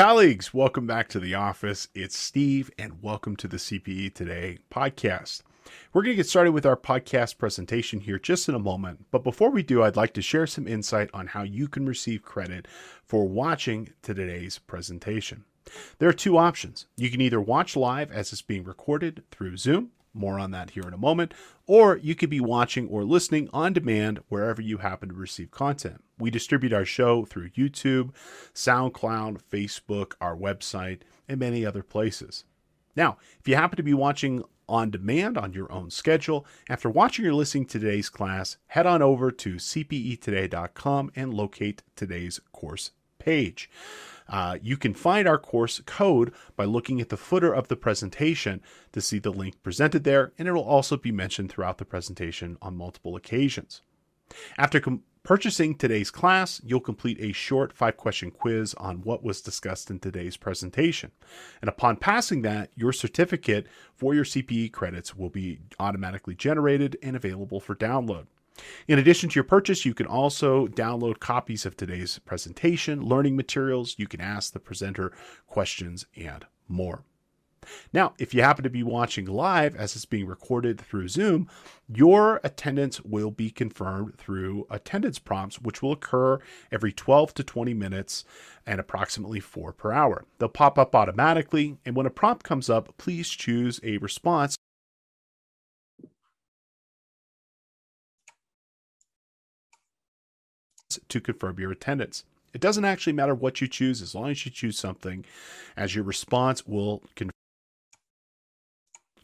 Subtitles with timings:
[0.00, 1.88] Colleagues, welcome back to the office.
[1.94, 5.42] It's Steve, and welcome to the CPE Today podcast.
[5.92, 9.04] We're going to get started with our podcast presentation here just in a moment.
[9.10, 12.22] But before we do, I'd like to share some insight on how you can receive
[12.22, 12.66] credit
[13.04, 15.44] for watching today's presentation.
[15.98, 16.86] There are two options.
[16.96, 20.84] You can either watch live as it's being recorded through Zoom, more on that here
[20.86, 21.34] in a moment.
[21.66, 26.02] Or you could be watching or listening on demand wherever you happen to receive content.
[26.18, 28.10] We distribute our show through YouTube,
[28.54, 32.44] SoundCloud, Facebook, our website, and many other places.
[32.96, 37.26] Now, if you happen to be watching on demand on your own schedule, after watching
[37.26, 43.68] or listening to today's class, head on over to cpetoday.com and locate today's course page.
[44.30, 48.62] Uh, you can find our course code by looking at the footer of the presentation
[48.92, 52.56] to see the link presented there, and it will also be mentioned throughout the presentation
[52.62, 53.82] on multiple occasions.
[54.56, 59.40] After com- purchasing today's class, you'll complete a short five question quiz on what was
[59.40, 61.10] discussed in today's presentation.
[61.60, 67.16] And upon passing that, your certificate for your CPE credits will be automatically generated and
[67.16, 68.26] available for download.
[68.88, 73.94] In addition to your purchase, you can also download copies of today's presentation, learning materials.
[73.98, 75.12] You can ask the presenter
[75.46, 77.04] questions and more.
[77.92, 81.48] Now, if you happen to be watching live as it's being recorded through Zoom,
[81.88, 86.38] your attendance will be confirmed through attendance prompts, which will occur
[86.72, 88.24] every 12 to 20 minutes
[88.66, 90.24] and approximately four per hour.
[90.38, 94.56] They'll pop up automatically, and when a prompt comes up, please choose a response
[101.08, 102.24] to confirm your attendance.
[102.52, 105.24] It doesn't actually matter what you choose as long as you choose something,
[105.76, 107.02] as your response will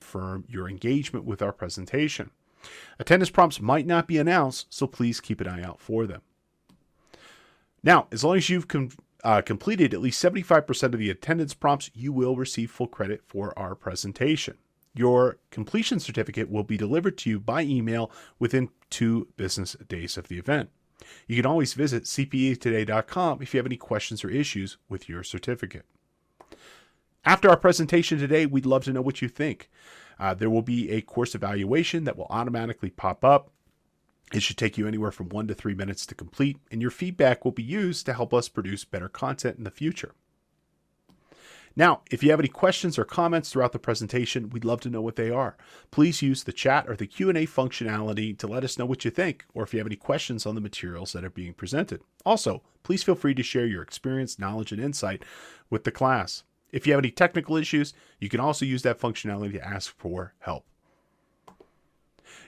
[0.00, 2.31] confirm your engagement with our presentation.
[2.98, 6.22] Attendance prompts might not be announced, so please keep an eye out for them.
[7.83, 8.91] Now, as long as you've com-
[9.22, 13.56] uh, completed at least 75% of the attendance prompts, you will receive full credit for
[13.59, 14.56] our presentation.
[14.94, 20.28] Your completion certificate will be delivered to you by email within two business days of
[20.28, 20.71] the event.
[21.26, 25.84] You can always visit cpetoday.com if you have any questions or issues with your certificate.
[27.24, 29.68] After our presentation today, we'd love to know what you think.
[30.18, 33.50] Uh, there will be a course evaluation that will automatically pop up.
[34.32, 37.44] It should take you anywhere from one to three minutes to complete, and your feedback
[37.44, 40.14] will be used to help us produce better content in the future.
[41.78, 45.03] Now, if you have any questions or comments throughout the presentation, we'd love to know
[45.03, 45.59] what they are.
[45.91, 49.44] Please use the chat or the Q&A functionality to let us know what you think
[49.53, 52.00] or if you have any questions on the materials that are being presented.
[52.25, 55.22] Also, please feel free to share your experience, knowledge, and insight
[55.69, 56.44] with the class.
[56.72, 60.34] If you have any technical issues, you can also use that functionality to ask for
[60.38, 60.64] help.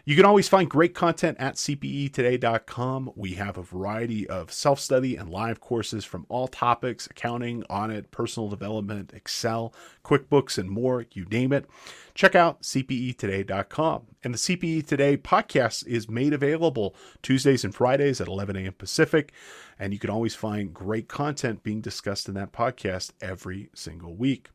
[0.08, 3.12] You can always find great content at cpetoday.com.
[3.14, 8.10] We have a variety of self study and live courses from all topics accounting, audit,
[8.10, 9.74] personal development, Excel,
[10.06, 11.66] QuickBooks, and more you name it.
[12.14, 14.06] Check out cpetoday.com.
[14.24, 18.72] And the CPE Today podcast is made available Tuesdays and Fridays at 11 a.m.
[18.78, 19.34] Pacific.
[19.78, 24.48] And you can always find great content being discussed in that podcast every single week.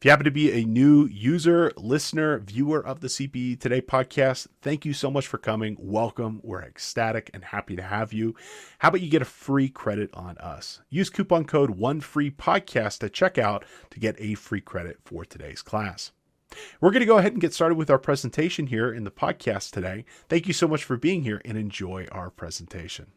[0.00, 4.46] If you happen to be a new user, listener, viewer of the CPE Today podcast,
[4.62, 5.76] thank you so much for coming.
[5.78, 6.40] Welcome.
[6.42, 8.34] We're ecstatic and happy to have you.
[8.78, 10.80] How about you get a free credit on us?
[10.88, 15.60] Use coupon code one free podcast at checkout to get a free credit for today's
[15.60, 16.12] class.
[16.80, 19.70] We're going to go ahead and get started with our presentation here in the podcast
[19.70, 20.06] today.
[20.30, 23.08] Thank you so much for being here and enjoy our presentation.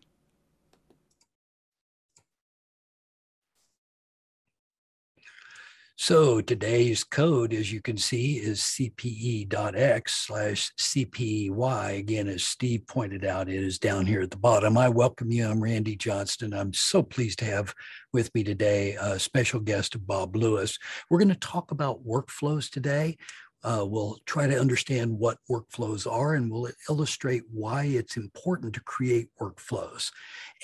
[5.95, 11.99] So today's code, as you can see, is cpe.x slash cpy.
[11.99, 14.75] Again, as Steve pointed out, it is down here at the bottom.
[14.75, 15.47] I welcome you.
[15.47, 16.51] I'm Randy Johnston.
[16.51, 17.75] I'm so pleased to have
[18.11, 20.79] with me today a special guest, Bob Lewis.
[21.11, 23.15] We're going to talk about workflows today.
[23.63, 28.81] Uh, we'll try to understand what workflows are and we'll illustrate why it's important to
[28.81, 30.11] create workflows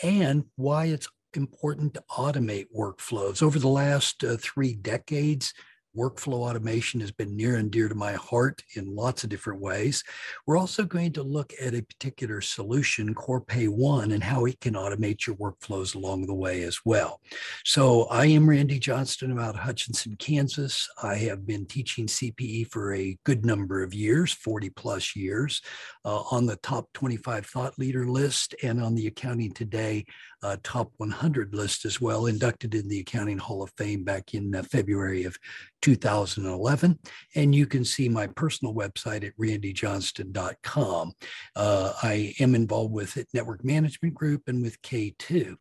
[0.03, 1.07] and why it's
[1.38, 3.41] important to automate workflows.
[3.41, 5.54] Over the last uh, three decades,
[5.98, 10.04] workflow automation has been near and dear to my heart in lots of different ways.
[10.45, 14.75] We're also going to look at a particular solution, Corpay One, and how it can
[14.75, 17.19] automate your workflows along the way as well.
[17.65, 20.88] So I am Randy Johnston out of Hutchinson, Kansas.
[21.01, 25.62] I have been teaching CPE for a good number of years, 40 plus years,
[26.06, 30.06] uh, on the top 25 thought leader list and on the Accounting Today
[30.44, 34.56] uh, top 100 list as well, inducted in the Accounting Hall of Fame back in
[34.56, 35.38] uh, February of
[35.81, 37.00] 2011.
[37.36, 41.13] And you can see my personal website at randyjohnston.com.
[41.56, 45.56] Uh, I am involved with it, Network Management Group and with K2.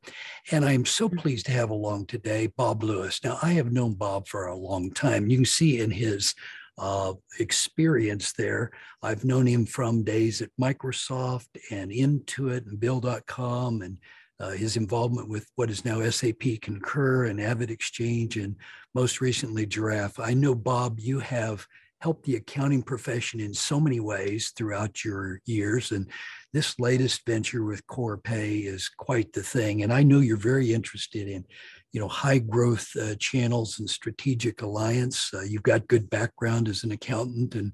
[0.52, 1.18] And I'm so mm-hmm.
[1.18, 3.20] pleased to have along today Bob Lewis.
[3.24, 5.28] Now, I have known Bob for a long time.
[5.28, 6.34] You can see in his
[6.78, 8.70] uh, experience there.
[9.02, 13.98] I've known him from days at Microsoft and Intuit and Bill.com and
[14.40, 18.56] uh, his involvement with what is now SAP Concur and AvidXchange, and
[18.94, 20.20] most recently Giraffe.
[20.20, 21.66] I know, Bob, you have
[22.00, 25.90] helped the accounting profession in so many ways throughout your years.
[25.90, 26.08] And
[26.52, 29.82] this latest venture with Corpay is quite the thing.
[29.82, 31.44] And I know you're very interested in
[31.92, 36.84] you know high growth uh, channels and strategic alliance uh, you've got good background as
[36.84, 37.72] an accountant and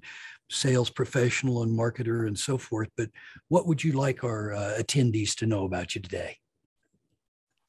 [0.51, 3.11] sales professional and marketer and so forth but
[3.49, 6.39] what would you like our uh, attendees to know about you today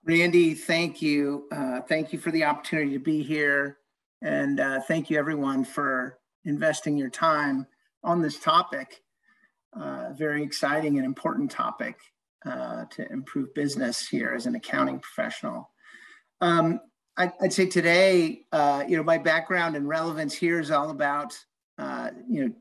[0.06, 1.48] randy thank you.
[1.52, 3.78] Uh, thank you for the opportunity to be here.
[4.22, 7.68] And uh, thank you everyone for investing your time
[8.04, 9.02] on this topic.
[9.78, 12.00] Uh, very exciting and important topic
[12.46, 15.68] to improve business here as an accounting professional.
[16.42, 16.80] Um,
[17.18, 21.38] I, would say today, uh, you know, my background and relevance here is all about,
[21.78, 22.54] uh, you know,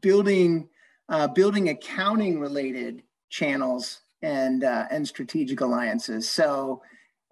[0.00, 0.68] building
[1.08, 6.28] uh, building accounting related channels and uh, and strategic alliances.
[6.28, 6.82] So,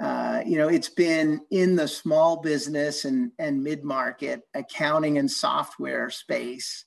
[0.03, 5.31] uh, you know, it's been in the small business and and mid market accounting and
[5.31, 6.85] software space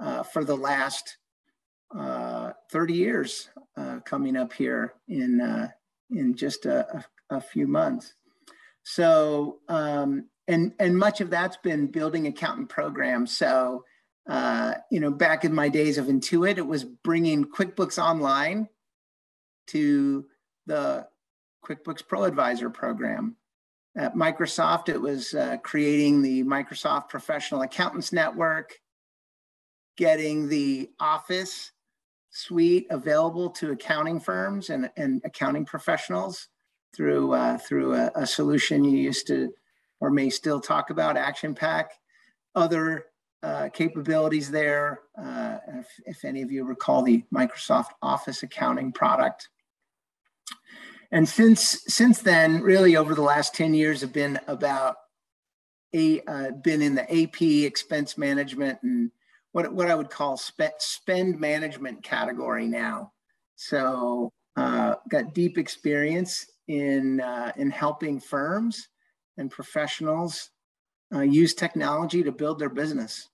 [0.00, 1.16] uh, for the last
[1.92, 3.48] 30 years,
[4.04, 5.70] coming up here in
[6.10, 8.14] in just a, a few months.
[8.82, 13.36] So, um, and and much of that's been building accountant programs.
[13.36, 13.84] So,
[14.28, 18.68] uh, you know, back in my days of Intuit, it was bringing QuickBooks Online
[19.68, 20.26] to
[20.66, 21.06] the
[21.64, 23.36] QuickBooks Pro Advisor program.
[23.96, 28.78] At Microsoft, it was uh, creating the Microsoft Professional Accountants Network,
[29.96, 31.72] getting the Office
[32.30, 36.48] suite available to accounting firms and, and accounting professionals
[36.94, 39.52] through uh, through a, a, solution you used to
[40.00, 41.90] or may still talk about action pack
[42.54, 43.06] other
[43.42, 45.00] uh, capabilities there.
[45.18, 49.48] Uh, if, if, any of you recall the microsoft office accounting product.
[51.12, 54.96] And since since then really over the last 10 years have been about
[55.94, 59.10] a uh, been in the ap expense management and
[59.50, 63.12] what, what i would call spe- spend management category now.
[63.56, 68.88] So uh, got deep experience in uh, in helping firms
[69.36, 70.50] and professionals
[71.12, 73.29] uh, use technology to build their business.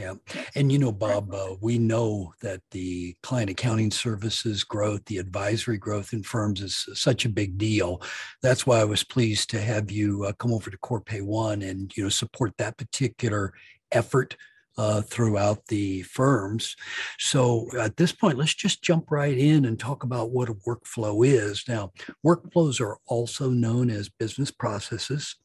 [0.00, 0.14] Yeah.
[0.54, 5.76] And you know, Bob, uh, we know that the client accounting services growth, the advisory
[5.76, 8.00] growth in firms is such a big deal.
[8.42, 11.94] That's why I was pleased to have you uh, come over to Corpay One and,
[11.94, 13.52] you know, support that particular
[13.92, 14.36] effort
[14.78, 16.76] uh, throughout the firms.
[17.18, 21.26] So at this point, let's just jump right in and talk about what a workflow
[21.26, 21.64] is.
[21.68, 21.92] Now,
[22.24, 25.36] workflows are also known as business processes,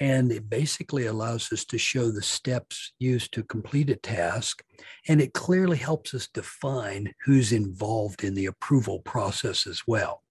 [0.00, 4.62] and it basically allows us to show the steps used to complete a task,
[5.08, 10.22] and it clearly helps us define who's involved in the approval process as well.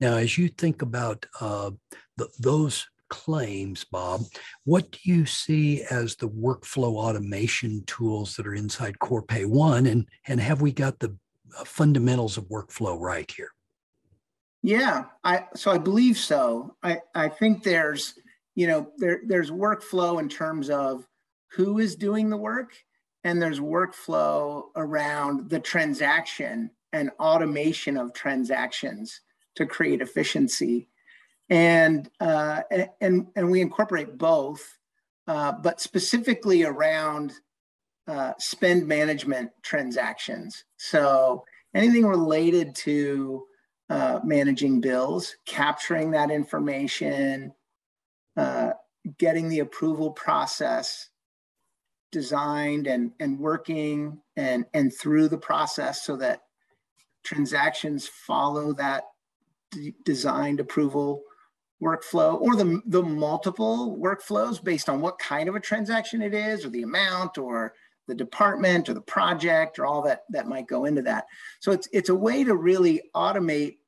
[0.00, 1.70] Now, as you think about uh,
[2.16, 4.22] the, those claims, Bob.
[4.64, 10.06] What do you see as the workflow automation tools that are inside Corpay One, and
[10.26, 11.14] and have we got the
[11.58, 13.50] uh, fundamentals of workflow right here?
[14.62, 16.74] Yeah, I so I believe so.
[16.82, 18.14] I I think there's
[18.54, 21.06] you know there there's workflow in terms of
[21.52, 22.72] who is doing the work,
[23.24, 29.20] and there's workflow around the transaction and automation of transactions
[29.54, 30.88] to create efficiency
[31.52, 32.62] and uh,
[33.02, 34.78] and and we incorporate both,
[35.26, 37.34] uh, but specifically around
[38.06, 40.64] uh, spend management transactions.
[40.78, 41.44] So
[41.74, 43.44] anything related to
[43.90, 47.52] uh, managing bills, capturing that information,
[48.36, 48.70] uh,
[49.18, 51.08] getting the approval process
[52.10, 56.42] designed and, and working and, and through the process so that
[57.24, 59.04] transactions follow that
[59.70, 61.22] d- designed approval
[61.82, 66.64] workflow or the, the multiple workflows based on what kind of a transaction it is
[66.64, 67.74] or the amount or
[68.08, 71.24] the department or the project or all that that might go into that.
[71.60, 73.78] So it's it's a way to really automate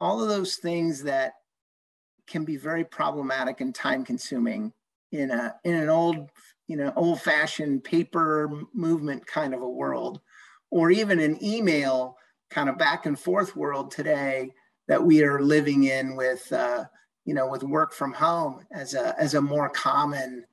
[0.00, 1.34] all of those things that
[2.26, 4.72] can be very problematic and time consuming
[5.12, 6.30] in a in an old
[6.66, 10.20] you know old fashioned paper movement kind of a world
[10.70, 12.16] or even an email
[12.50, 14.50] kind of back and forth world today
[14.88, 16.84] that we are living in with uh,
[17.24, 20.44] you know with work from home as a as a more common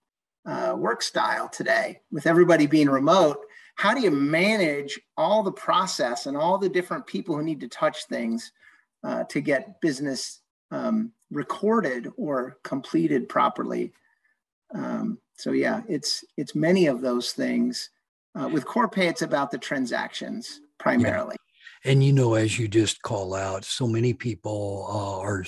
[0.45, 3.37] uh, work style today with everybody being remote.
[3.75, 7.67] How do you manage all the process and all the different people who need to
[7.67, 8.51] touch things
[9.03, 13.93] uh, to get business um, recorded or completed properly.
[14.73, 17.89] Um, so yeah it's it's many of those things.
[18.33, 21.35] Uh, with corpay it's about the transactions primarily.
[21.83, 21.91] Yeah.
[21.91, 25.43] and you know as you just call out so many people uh, are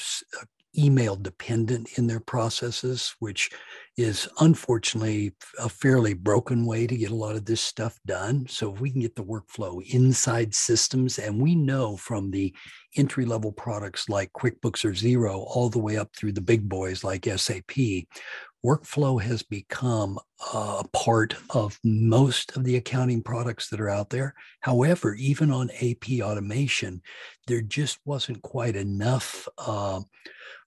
[0.77, 3.49] email dependent in their processes, which
[3.97, 8.45] is unfortunately a fairly broken way to get a lot of this stuff done.
[8.49, 12.53] So if we can get the workflow inside systems, and we know from the
[12.95, 17.03] entry level products like QuickBooks or Xero all the way up through the big boys
[17.03, 18.05] like SAP,
[18.65, 20.19] workflow has become
[20.53, 24.33] a part of most of the accounting products that are out there.
[24.61, 27.01] However, even on AP automation,
[27.47, 29.47] there just wasn't quite enough.
[29.57, 30.01] Uh,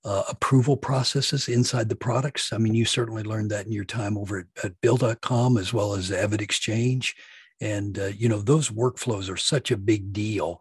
[0.05, 2.53] uh, approval processes inside the products.
[2.53, 5.95] I mean, you certainly learned that in your time over at, at Bill.com as well
[5.95, 7.12] as AvidXchange.
[7.61, 10.61] And, uh, you know, those workflows are such a big deal.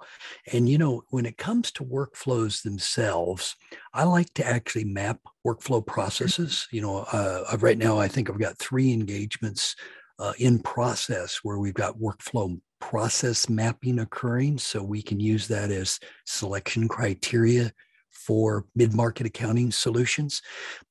[0.54, 3.56] And, you know, when it comes to workflows themselves,
[3.94, 6.68] I like to actually map workflow processes.
[6.72, 9.76] You know, uh, right now, I think I've got three engagements
[10.20, 14.58] uh, in process where we've got workflow process mapping occurring.
[14.58, 17.72] So we can use that as selection criteria
[18.12, 20.42] for mid market accounting solutions.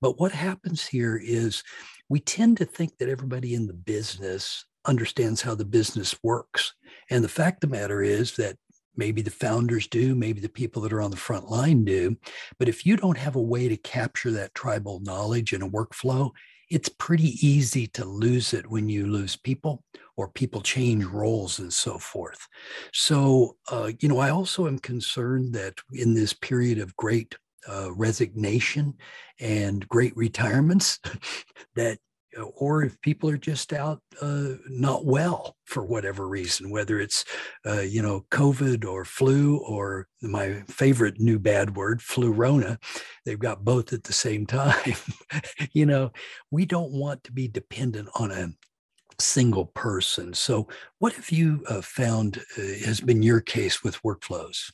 [0.01, 1.63] But what happens here is
[2.09, 6.75] we tend to think that everybody in the business understands how the business works.
[7.11, 8.57] And the fact of the matter is that
[8.97, 12.17] maybe the founders do, maybe the people that are on the front line do.
[12.59, 16.31] But if you don't have a way to capture that tribal knowledge in a workflow,
[16.71, 19.85] it's pretty easy to lose it when you lose people
[20.17, 22.47] or people change roles and so forth.
[22.93, 27.37] So, uh, you know, I also am concerned that in this period of great
[27.69, 28.95] uh, resignation
[29.41, 31.01] and great retirements,
[31.77, 31.99] that
[32.57, 37.25] or if people are just out uh, not well for whatever reason, whether it's
[37.67, 42.79] uh, you know COVID or flu or my favorite new bad word, flurona,
[43.25, 44.95] they've got both at the same time.
[45.73, 46.13] you know,
[46.51, 48.49] we don't want to be dependent on a
[49.21, 50.35] single person.
[50.35, 54.73] So, what have you uh, found uh, has been your case with workflows?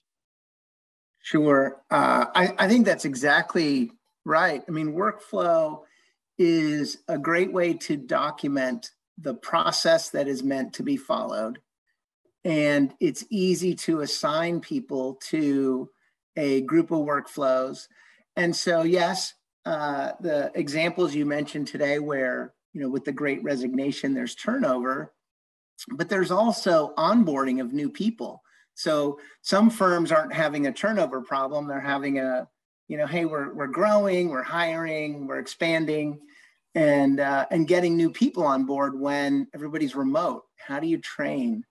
[1.23, 3.93] Sure, uh, I, I think that's exactly
[4.25, 4.62] right.
[4.67, 5.83] I mean, workflow
[6.42, 11.59] is a great way to document the process that is meant to be followed.
[12.47, 15.90] And it's easy to assign people to
[16.38, 17.88] a group of workflows.
[18.37, 19.35] And so, yes,
[19.66, 25.12] uh, the examples you mentioned today, where, you know, with the great resignation, there's turnover,
[25.90, 28.42] but there's also onboarding of new people.
[28.73, 32.49] So some firms aren't having a turnover problem, they're having a,
[32.88, 36.18] you know, hey, we're, we're growing, we're hiring, we're expanding
[36.75, 40.45] and uh, and getting new people on board when everybody's remote.
[40.57, 41.65] How do you train?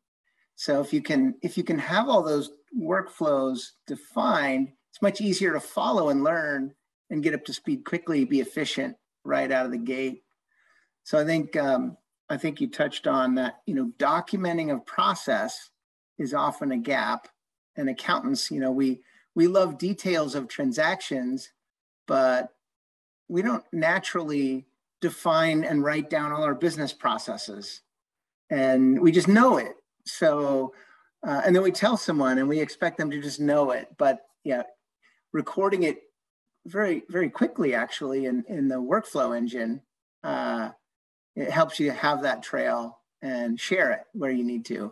[0.55, 5.53] So if you can if you can have all those workflows defined it's much easier
[5.53, 6.73] to follow and learn
[7.09, 10.23] and get up to speed quickly be efficient right out of the gate.
[11.03, 11.97] So i think um,
[12.29, 15.69] i think you touched on that you know documenting of process
[16.17, 17.27] is often a gap.
[17.77, 18.99] And accountants you know we
[19.35, 21.49] we love details of transactions
[22.07, 22.49] but
[23.29, 24.65] we don't naturally
[25.01, 27.81] define and write down all our business processes
[28.49, 29.75] and we just know it
[30.05, 30.73] so
[31.27, 34.21] uh, and then we tell someone and we expect them to just know it but
[34.43, 34.63] yeah
[35.33, 36.01] recording it
[36.65, 39.81] very very quickly actually in in the workflow engine
[40.23, 40.69] uh,
[41.35, 44.91] it helps you have that trail and share it where you need to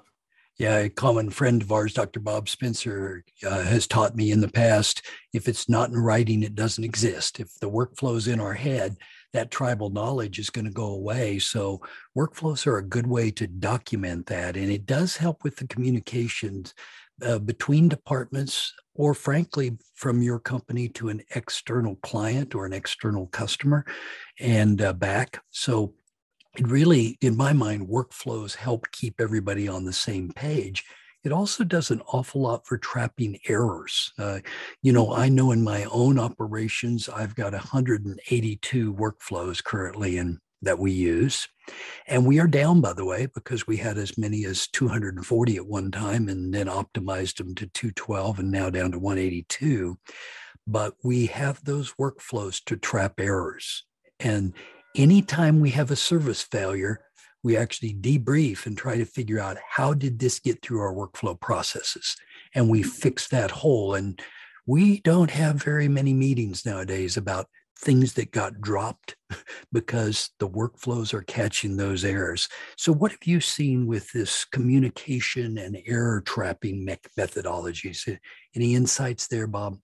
[0.58, 2.20] yeah, a common friend of ours, Dr.
[2.20, 6.56] Bob Spencer, uh, has taught me in the past if it's not in writing, it
[6.56, 7.40] doesn't exist.
[7.40, 8.98] If the workflow's in our head,
[9.34, 11.39] that tribal knowledge is going to go away.
[11.39, 11.81] So
[12.17, 14.55] workflows are a good way to document that.
[14.55, 16.74] And it does help with the communications
[17.22, 23.27] uh, between departments or frankly from your company to an external client or an external
[23.27, 23.86] customer
[24.39, 25.41] and uh, back.
[25.51, 25.93] So
[26.57, 30.84] it really, in my mind, workflows help keep everybody on the same page
[31.27, 34.13] it also does an awful lot for trapping errors.
[34.17, 34.39] Uh,
[34.81, 40.79] you know, I know in my own operations, I've got 182 workflows currently in that
[40.79, 41.46] we use.
[42.07, 45.67] And we are down, by the way, because we had as many as 240 at
[45.67, 49.98] one time and then optimized them to 212 and now down to 182.
[50.65, 53.84] But we have those workflows to trap errors.
[54.22, 54.53] And
[54.96, 57.01] anytime we have a service failure,
[57.48, 61.39] we actually debrief and try to figure out how did this get through our workflow
[61.39, 62.18] processes
[62.54, 64.22] and we fix that hole and
[64.66, 67.48] we don't have very many meetings nowadays about
[67.80, 69.16] things that got dropped
[69.72, 72.50] because the workflows are catching those errors.
[72.75, 76.86] So, what have you seen with this communication and error trapping
[77.18, 78.18] methodologies?
[78.54, 79.77] Any insights there, Bob?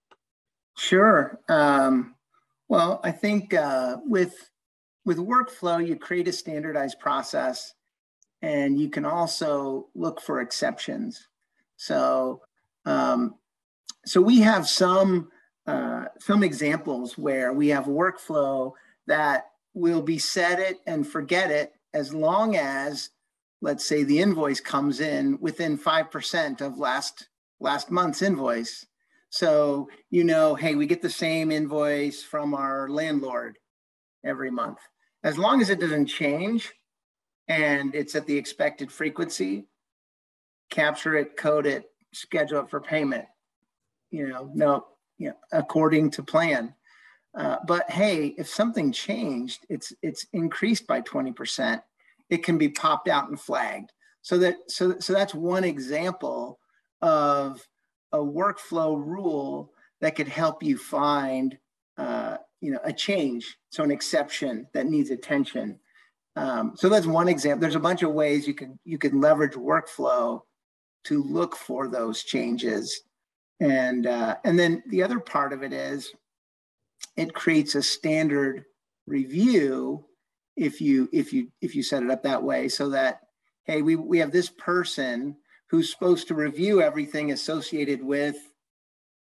[0.76, 1.40] Sure.
[1.48, 2.16] Um,
[2.68, 4.36] well, I think uh, with
[5.06, 7.74] with workflow, you create a standardized process,
[8.42, 11.28] and you can also look for exceptions.
[11.78, 12.42] So,
[12.86, 13.36] um,
[14.06, 15.30] so we have some
[15.66, 18.74] uh, some examples where we have workflow
[19.08, 23.10] that will be set it and forget it as long as
[23.62, 27.30] let's say the invoice comes in within 5% of last
[27.62, 28.86] last month's invoice
[29.30, 33.58] so you know hey we get the same invoice from our landlord
[34.26, 34.80] every month
[35.24, 36.74] as long as it doesn't change
[37.48, 39.66] and it's at the expected frequency
[40.70, 43.26] capture it code it schedule it for payment
[44.12, 44.86] you know no
[45.18, 46.74] you know, according to plan.
[47.36, 51.82] Uh, but hey, if something changed, it's it's increased by 20%,
[52.30, 53.92] it can be popped out and flagged.
[54.22, 56.60] So that so so that's one example
[57.02, 57.66] of
[58.12, 61.58] a workflow rule that could help you find
[61.98, 65.80] uh, you know a change, so an exception that needs attention.
[66.36, 67.62] Um, so that's one example.
[67.62, 70.42] There's a bunch of ways you can you can leverage workflow
[71.06, 73.04] to look for those changes
[73.64, 76.12] and uh, and then the other part of it is
[77.16, 78.66] it creates a standard
[79.08, 80.06] review
[80.56, 83.20] if you if you if you set it up that way so that
[83.64, 85.36] hey we, we have this person
[85.70, 88.36] who's supposed to review everything associated with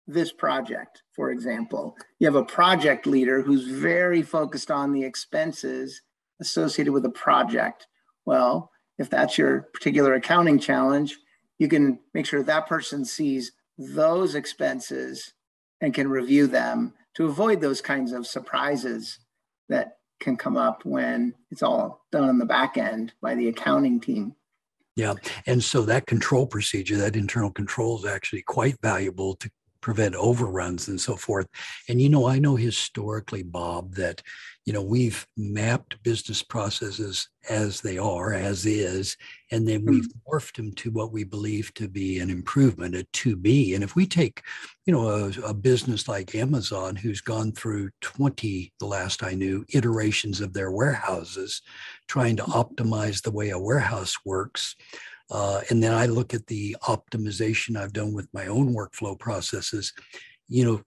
[0.09, 6.03] this project for example you have a project leader who's very focused on the expenses
[6.41, 7.87] associated with a project
[8.25, 11.19] well if that's your particular accounting challenge
[11.59, 15.33] you can make sure that person sees those expenses
[15.81, 19.19] and can review them to avoid those kinds of surprises
[19.69, 24.01] that can come up when it's all done on the back end by the accounting
[24.01, 24.35] team.
[24.97, 25.15] Yeah.
[25.47, 29.49] And so that control procedure, that internal control is actually quite valuable to
[29.81, 31.47] prevent overruns and so forth.
[31.89, 34.23] And, you know, I know historically, Bob, that,
[34.65, 39.17] you know, we've mapped business processes as they are, as is,
[39.51, 40.37] and then we've mm-hmm.
[40.37, 43.75] morphed them to what we believe to be an improvement, a to be.
[43.75, 44.43] And if we take,
[44.85, 49.65] you know, a, a business like Amazon, who's gone through 20, the last I knew,
[49.73, 51.63] iterations of their warehouses,
[52.07, 52.53] trying to mm-hmm.
[52.53, 54.77] optimize the way a warehouse works,
[55.31, 59.93] uh, and then I look at the optimization I've done with my own workflow processes.
[60.49, 60.83] You know,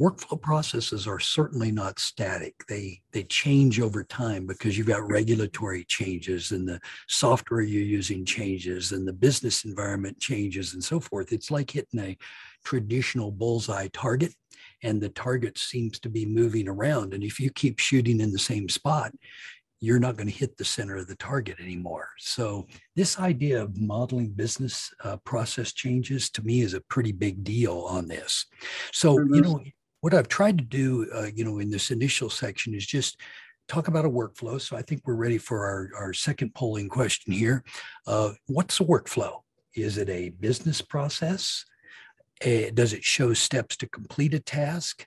[0.00, 2.54] workflow processes are certainly not static.
[2.68, 8.24] They they change over time because you've got regulatory changes and the software you're using
[8.24, 11.32] changes and the business environment changes and so forth.
[11.32, 12.16] It's like hitting a
[12.64, 14.34] traditional bullseye target
[14.82, 17.14] and the target seems to be moving around.
[17.14, 19.12] And if you keep shooting in the same spot,
[19.80, 22.08] you're not going to hit the center of the target anymore.
[22.18, 27.44] So, this idea of modeling business uh, process changes to me is a pretty big
[27.44, 28.46] deal on this.
[28.92, 29.60] So, you know,
[30.00, 33.20] what I've tried to do, uh, you know, in this initial section is just
[33.68, 34.60] talk about a workflow.
[34.60, 37.62] So, I think we're ready for our, our second polling question here.
[38.06, 39.42] Uh, what's a workflow?
[39.74, 41.64] Is it a business process?
[42.44, 45.06] Uh, does it show steps to complete a task?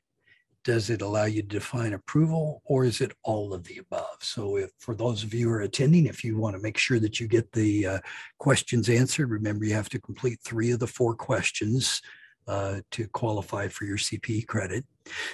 [0.63, 4.17] Does it allow you to define approval or is it all of the above?
[4.19, 6.99] So if for those of you who are attending if you want to make sure
[6.99, 7.99] that you get the uh,
[8.37, 12.01] questions answered remember you have to complete three of the four questions
[12.47, 14.85] uh, to qualify for your cpe credit.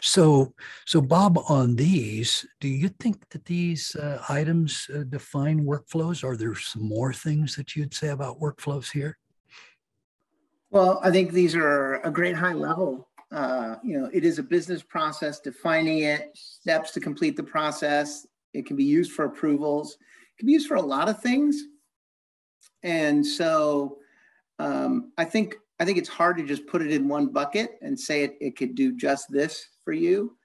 [0.02, 0.54] So
[0.86, 6.24] so bob on these do you think that these uh, items uh, define workflows?
[6.24, 9.18] Are there some more things that you'd say about workflows here?
[10.70, 14.44] Well i think these are a great high level uh, you know, it is a
[14.44, 18.26] business process, defining it, steps to complete the process.
[18.54, 19.94] It can be used for approvals.
[19.94, 21.62] It can be used for a lot of things.
[22.84, 23.98] And so
[24.60, 28.00] um, I think I think it's hard to just put it in one bucket and
[28.00, 30.36] say it, it could do just this for you.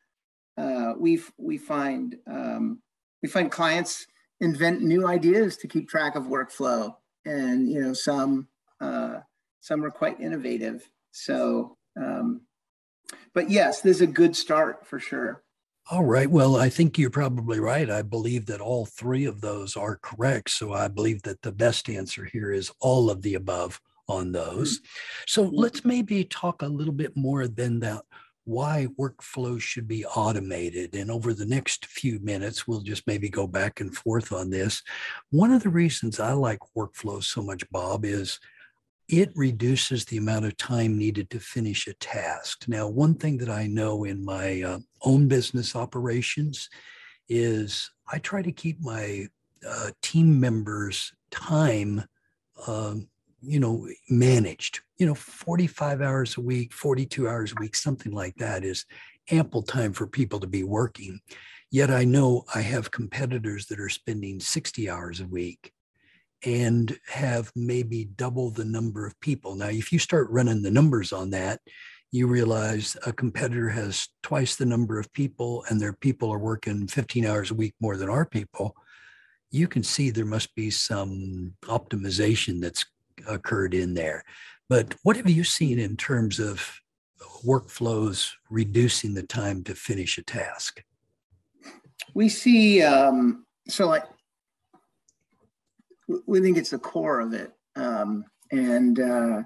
[0.59, 2.81] Uh, we we find um,
[3.23, 4.07] we find clients
[4.40, 8.49] invent new ideas to keep track of workflow, and you know some
[8.81, 9.21] uh,
[9.61, 10.88] some are quite innovative.
[11.12, 12.42] So um,
[13.35, 15.43] but yes, this is a good start for sure.
[15.91, 16.31] All right.
[16.31, 17.91] Well, I think you're probably right.
[17.91, 20.51] I believe that all three of those are correct.
[20.51, 24.81] So I believe that the best answer here is all of the above on those.
[25.27, 28.03] So let's maybe talk a little bit more than that
[28.45, 30.95] why workflows should be automated.
[30.95, 34.83] And over the next few minutes, we'll just maybe go back and forth on this.
[35.31, 38.41] One of the reasons I like workflows so much, Bob, is
[39.12, 42.66] it reduces the amount of time needed to finish a task.
[42.66, 46.70] Now, one thing that I know in my uh, own business operations
[47.29, 49.27] is I try to keep my
[49.68, 52.05] uh, team members' time,
[52.66, 53.07] um,
[53.42, 54.81] you know, managed.
[54.96, 58.87] You know, 45 hours a week, 42 hours a week, something like that is
[59.31, 61.20] ample time for people to be working.
[61.70, 65.75] Yet I know I have competitors that are spending 60 hours a week
[66.45, 69.55] and have maybe double the number of people.
[69.55, 71.61] Now, if you start running the numbers on that,
[72.11, 76.87] you realize a competitor has twice the number of people and their people are working
[76.87, 78.77] 15 hours a week more than our people.
[79.51, 82.85] You can see there must be some optimization that's
[83.27, 84.25] occurred in there.
[84.69, 86.81] But what have you seen in terms of
[87.47, 90.83] workflows reducing the time to finish a task?
[92.15, 94.05] We see, um, so like
[96.27, 97.53] we think it's the core of it.
[97.77, 99.42] Um, and uh,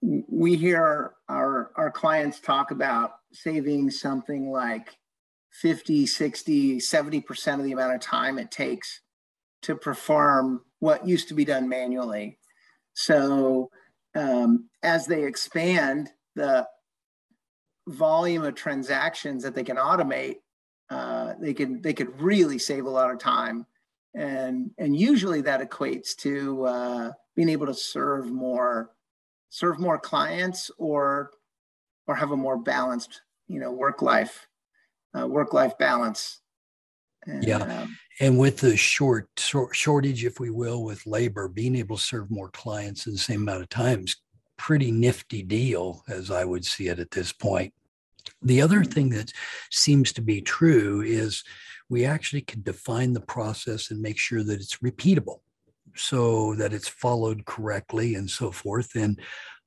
[0.00, 4.96] we hear our, our clients talk about saving something like
[5.52, 9.00] 50, 60, 70% of the amount of time it takes
[9.62, 12.38] to perform what used to be done manually.
[12.94, 13.70] So
[14.14, 16.66] um, as they expand the
[17.88, 20.36] volume of transactions that they can automate,
[20.90, 23.66] uh, they can they could really save a lot of time
[24.14, 28.90] and and usually that equates to uh, being able to serve more
[29.48, 31.30] serve more clients or
[32.06, 34.46] or have a more balanced you know work life
[35.18, 36.40] uh, work life balance.
[37.26, 37.58] And, yeah.
[37.58, 42.02] um, and with the short, short shortage if we will with labor being able to
[42.02, 44.16] serve more clients in the same amount of times
[44.56, 47.72] pretty nifty deal as i would see it at this point.
[48.42, 48.92] The other mm.
[48.92, 49.32] thing that
[49.70, 51.44] seems to be true is
[51.88, 55.40] we actually can define the process and make sure that it's repeatable
[55.94, 58.94] so that it's followed correctly and so forth.
[58.94, 59.20] And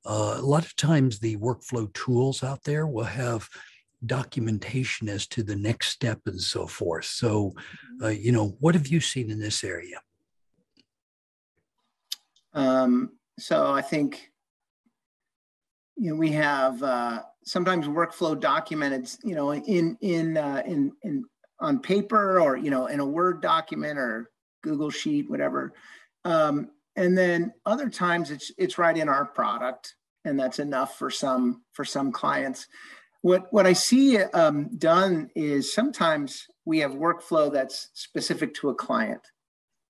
[0.06, 3.48] uh, a lot of times the workflow tools out there will have
[4.06, 7.06] documentation as to the next step and so forth.
[7.06, 8.06] So, mm-hmm.
[8.06, 10.00] uh, you know, what have you seen in this area?
[12.54, 14.32] Um, so I think,
[15.96, 21.24] you know, we have uh, sometimes workflow documented, you know, in in uh, in in
[21.60, 24.30] on paper or you know in a word document or
[24.64, 25.74] google sheet whatever.
[26.26, 31.10] Um, and then other times it's it's right in our product and that's enough for
[31.10, 32.68] some for some clients.
[33.22, 38.76] What what i see um, done is sometimes we have workflow that's specific to a
[38.76, 39.22] client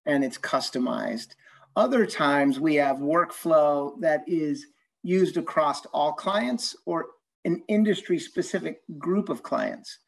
[0.06, 1.30] and it's customized.
[1.76, 4.68] Other times we have workflow that is
[5.04, 7.08] used across all clients or
[7.46, 10.00] an industry specific group of clients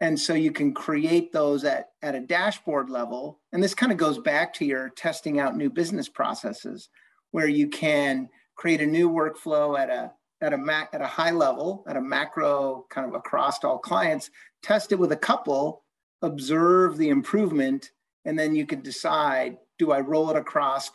[0.00, 3.40] and so you can create those at, at a dashboard level.
[3.52, 6.88] And this kind of goes back to your testing out new business processes,
[7.32, 11.32] where you can create a new workflow at a at a mac at a high
[11.32, 14.30] level, at a macro kind of across all clients,
[14.62, 15.82] test it with a couple,
[16.22, 17.90] observe the improvement,
[18.24, 20.90] and then you can decide, do I roll it across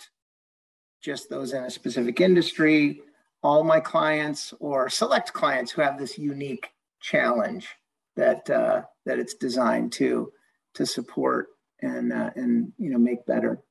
[1.02, 3.02] just those in a specific industry,
[3.42, 6.70] all my clients, or select clients who have this unique
[7.02, 7.68] challenge
[8.16, 10.32] that uh, that it's designed to
[10.76, 11.48] to support
[11.82, 13.62] and uh, and you know make better.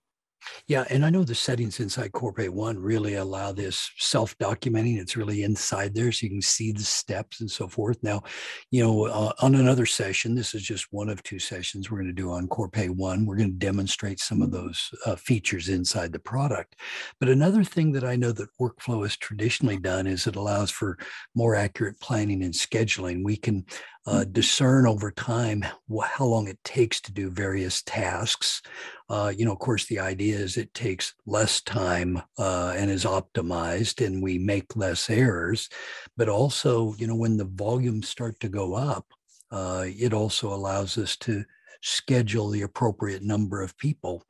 [0.66, 4.98] Yeah, and I know the settings inside Corpay One really allow this self-documenting.
[4.98, 7.98] It's really inside there, so you can see the steps and so forth.
[8.02, 8.22] Now,
[8.70, 12.08] you know, uh, on another session, this is just one of two sessions we're going
[12.08, 13.26] to do on Corpay One.
[13.26, 16.76] We're going to demonstrate some of those uh, features inside the product.
[17.20, 20.98] But another thing that I know that workflow has traditionally done is it allows for
[21.34, 23.24] more accurate planning and scheduling.
[23.24, 23.64] We can
[24.06, 25.64] uh, discern over time
[26.04, 28.62] how long it takes to do various tasks.
[29.08, 33.04] Uh, you know, of course, the idea is it takes less time uh, and is
[33.04, 35.68] optimized, and we make less errors.
[36.16, 39.06] But also, you know, when the volumes start to go up,
[39.50, 41.44] uh, it also allows us to
[41.82, 44.24] schedule the appropriate number of people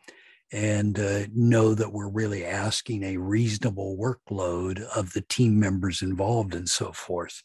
[0.55, 6.55] and uh, know that we're really asking a reasonable workload of the team members involved
[6.55, 7.43] and so forth.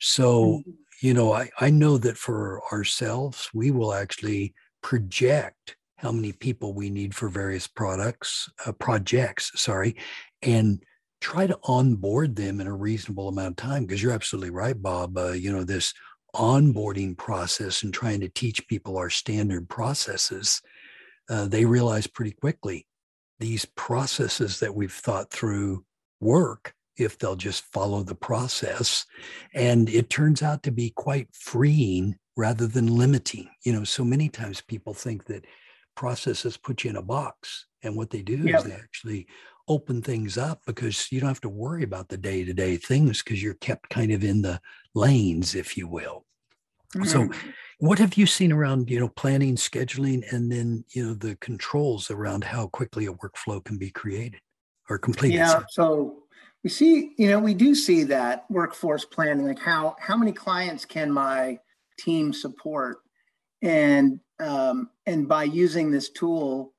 [0.00, 0.70] So, mm-hmm
[1.02, 6.74] you know, I, I know that for ourselves, we will actually project how many people
[6.74, 9.96] we need for various products, uh, projects, sorry,
[10.42, 10.82] and
[11.20, 13.84] try to onboard them in a reasonable amount of time.
[13.84, 15.18] Because you're absolutely right, Bob.
[15.18, 15.92] Uh, you know, this
[16.34, 20.62] onboarding process and trying to teach people our standard processes,
[21.28, 22.86] uh, they realize pretty quickly
[23.40, 25.84] these processes that we've thought through
[26.20, 29.06] work if they'll just follow the process.
[29.54, 33.48] And it turns out to be quite freeing rather than limiting.
[33.64, 35.44] You know, so many times people think that
[35.94, 37.66] processes put you in a box.
[37.82, 38.60] And what they do yep.
[38.60, 39.26] is they actually
[39.68, 43.22] open things up because you don't have to worry about the day to day things
[43.22, 44.60] because you're kept kind of in the
[44.94, 46.24] lanes, if you will.
[46.94, 47.04] Mm-hmm.
[47.04, 47.30] So,
[47.78, 52.10] what have you seen around, you know, planning, scheduling, and then, you know, the controls
[52.10, 54.40] around how quickly a workflow can be created
[54.88, 55.36] or completed?
[55.36, 55.62] Yeah.
[55.70, 56.21] So,
[56.62, 60.84] we see, you know, we do see that workforce planning, like how how many clients
[60.84, 61.58] can my
[61.98, 62.98] team support,
[63.62, 66.72] and um, and by using this tool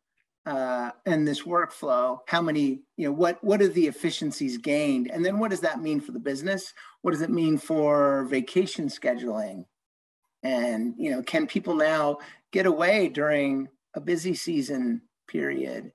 [0.45, 5.25] uh, and this workflow, how many, you know, what what are the efficiencies gained, and
[5.25, 6.73] then what does that mean for the business?
[7.01, 9.65] What does it mean for vacation scheduling?
[10.43, 12.19] And you know, can people now
[12.51, 15.91] get away during a busy season period?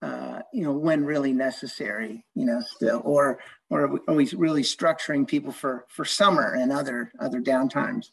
[0.00, 5.26] Uh, you know, when really necessary, you know, still, or or are we really structuring
[5.26, 8.10] people for for summer and other other downtimes?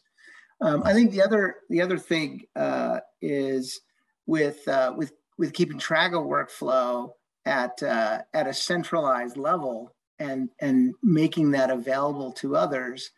[0.60, 3.80] Um, I think the other the other thing uh, is
[4.26, 7.12] with uh, with with keeping track of workflow
[7.44, 13.10] at uh, at a centralized level and and making that available to others.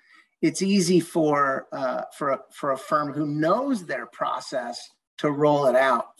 [0.43, 5.67] It's easy for uh, for a, for a firm who knows their process to roll
[5.67, 6.18] it out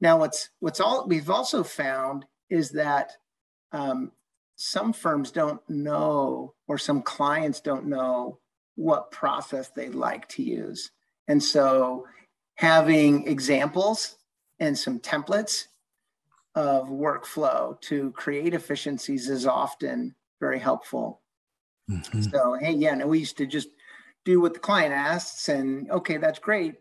[0.00, 3.12] now, what's what's all we've also found is that
[3.72, 4.12] um,
[4.56, 8.38] some firms don't know, or some clients don't know
[8.74, 10.90] what process they'd like to use,
[11.28, 12.06] and so
[12.56, 14.16] having examples
[14.58, 15.66] and some templates
[16.54, 21.20] of workflow to create efficiencies is often very helpful.
[21.90, 22.22] Mm-hmm.
[22.22, 23.68] So, hey, yeah, no, we used to just
[24.24, 26.74] do what the client asks, and okay, that's great.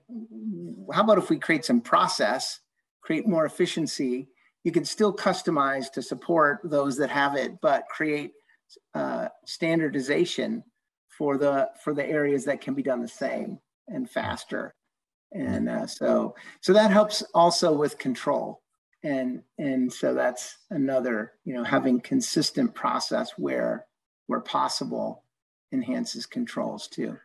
[0.91, 2.60] How about if we create some process
[3.05, 4.27] create more efficiency.
[4.63, 8.31] You can still customize to support those that have it, but create
[8.95, 10.63] uh, standardization
[11.07, 14.73] for the for the areas that can be done the same and faster.
[15.31, 18.61] And uh, so so that helps also with control.
[19.03, 23.85] And and so that's another you know having consistent process where
[24.25, 25.23] where possible
[25.71, 27.17] enhances controls too.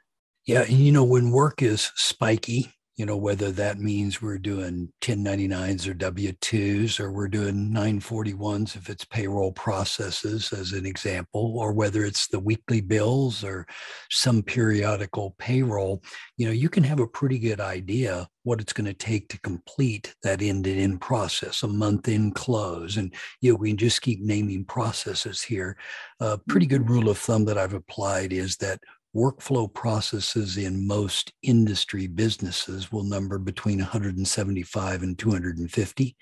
[0.45, 4.93] Yeah, and you know when work is spiky you know, whether that means we're doing
[5.01, 11.59] 1099s or W 2s, or we're doing 941s if it's payroll processes, as an example,
[11.59, 13.67] or whether it's the weekly bills or
[14.11, 16.03] some periodical payroll,
[16.37, 19.41] you know, you can have a pretty good idea what it's going to take to
[19.41, 22.99] complete that end to end process, a month in close.
[22.99, 25.79] And, you know, we can just keep naming processes here.
[26.21, 28.81] A pretty good rule of thumb that I've applied is that
[29.15, 36.17] workflow processes in most industry businesses will number between 175 and 250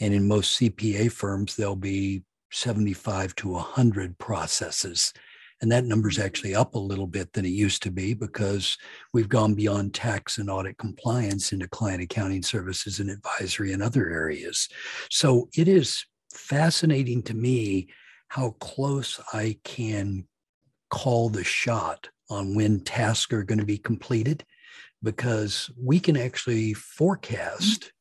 [0.00, 5.12] and in most cpa firms there'll be 75 to 100 processes.
[5.60, 6.26] And that number is mm-hmm.
[6.26, 8.76] actually up a little bit than it used to be because
[9.12, 14.10] we've gone beyond tax and audit compliance into client accounting services and advisory and other
[14.10, 14.68] areas.
[15.10, 17.88] So it is fascinating to me
[18.28, 20.26] how close i can
[20.90, 24.44] call the shot on when tasks are going to be completed
[25.02, 27.92] because we can actually forecast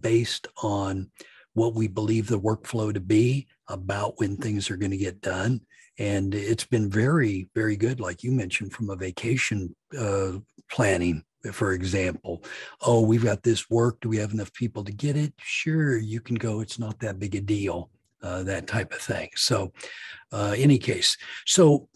[0.00, 1.10] based on
[1.54, 5.60] what we believe the workflow to be about when things are going to get done.
[5.98, 10.32] And it's been very very good like you mentioned from a vacation uh,
[10.70, 12.44] planning for example.
[12.82, 14.00] Oh we've got this work.
[14.00, 15.32] Do we have enough people to get it?
[15.38, 16.60] Sure you can go.
[16.60, 17.90] It's not that big a deal
[18.22, 19.30] uh, that type of thing.
[19.34, 19.72] So
[20.32, 21.16] uh, any case
[21.46, 21.88] so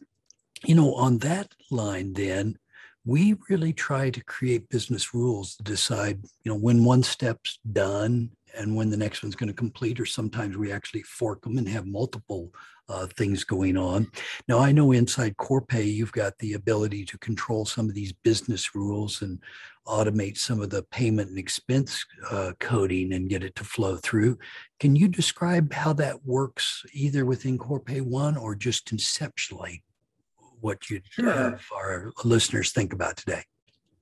[0.65, 2.59] you know, on that line, then
[3.07, 8.31] we really try to create business rules to decide, you know, when one step's done
[8.57, 11.69] and when the next one's going to complete, or sometimes we actually fork them and
[11.69, 12.51] have multiple
[12.89, 14.07] uh, things going on.
[14.49, 18.75] Now, I know inside Corpay, you've got the ability to control some of these business
[18.75, 19.41] rules and
[19.87, 24.39] automate some of the payment and expense uh, coding and get it to flow through.
[24.81, 29.83] Can you describe how that works either within Corpay One or just conceptually?
[30.65, 31.31] What you'd sure.
[31.31, 33.43] have our listeners think about today.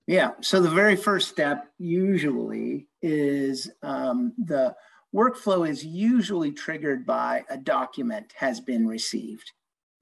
[0.06, 0.30] Yeah.
[0.40, 4.74] So the very first step usually is um, the
[5.14, 9.50] workflow is usually triggered by a document has been received.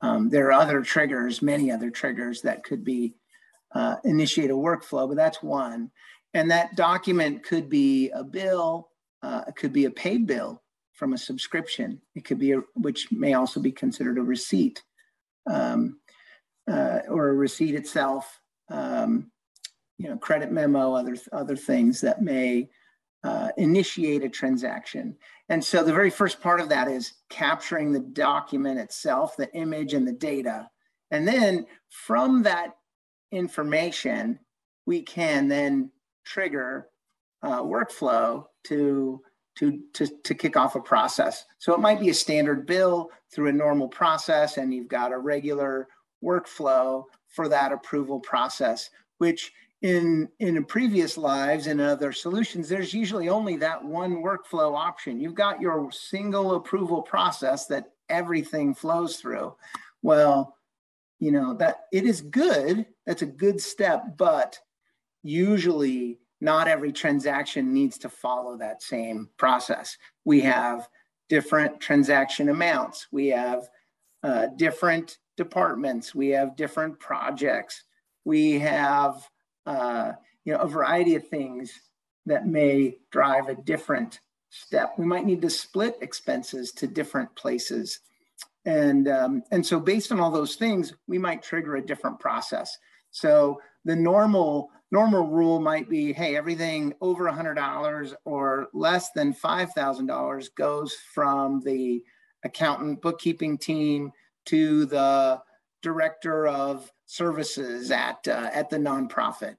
[0.03, 3.15] Um, there are other triggers, many other triggers that could be
[3.75, 5.91] uh, initiate a workflow, but that's one.
[6.35, 8.91] And that document could be a bill,
[9.23, 12.01] uh, it could be a paid bill from a subscription.
[12.15, 14.83] It could be a, which may also be considered a receipt.
[15.47, 16.00] Um,
[16.71, 19.31] uh, or a receipt itself, um,
[19.99, 22.71] you know, credit memo, other other things that may
[23.25, 25.17] uh, initiate a transaction.
[25.49, 29.95] And so the very first part of that is capturing the document itself, the image
[29.95, 30.71] and the data.
[31.11, 32.77] And then from that
[33.33, 34.39] information,
[34.87, 35.91] we can then
[36.25, 36.89] trigger
[37.43, 39.21] uh, workflow to
[39.57, 41.45] to, to, to kick off a process.
[41.59, 45.19] So it might be a standard bill through a normal process, and you've got a
[45.19, 45.89] regular
[46.23, 49.53] workflow for that approval process, which
[49.83, 55.35] in in previous lives and other solutions there's usually only that one workflow option you've
[55.35, 59.57] got your single approval process that everything flows through
[60.03, 60.55] well
[61.19, 64.59] you know that it is good that's a good step but
[65.23, 69.97] usually not every transaction needs to follow that same process.
[70.25, 70.89] We have
[71.29, 73.09] different transaction amounts.
[73.13, 73.69] We have
[74.23, 76.15] uh, different departments.
[76.15, 77.85] We have different projects.
[78.27, 79.27] We have
[79.65, 80.13] uh,
[80.45, 81.73] you know a variety of things
[82.27, 84.93] that may drive a different step.
[84.99, 88.01] We might need to split expenses to different places,
[88.67, 92.77] and um, and so based on all those things, we might trigger a different process.
[93.11, 100.55] So the normal normal rule might be, hey, everything over $100 or less than $5,000
[100.57, 102.03] goes from the
[102.43, 104.11] accountant bookkeeping team
[104.51, 105.41] to the
[105.83, 109.57] director of services at, uh, at the nonprofit.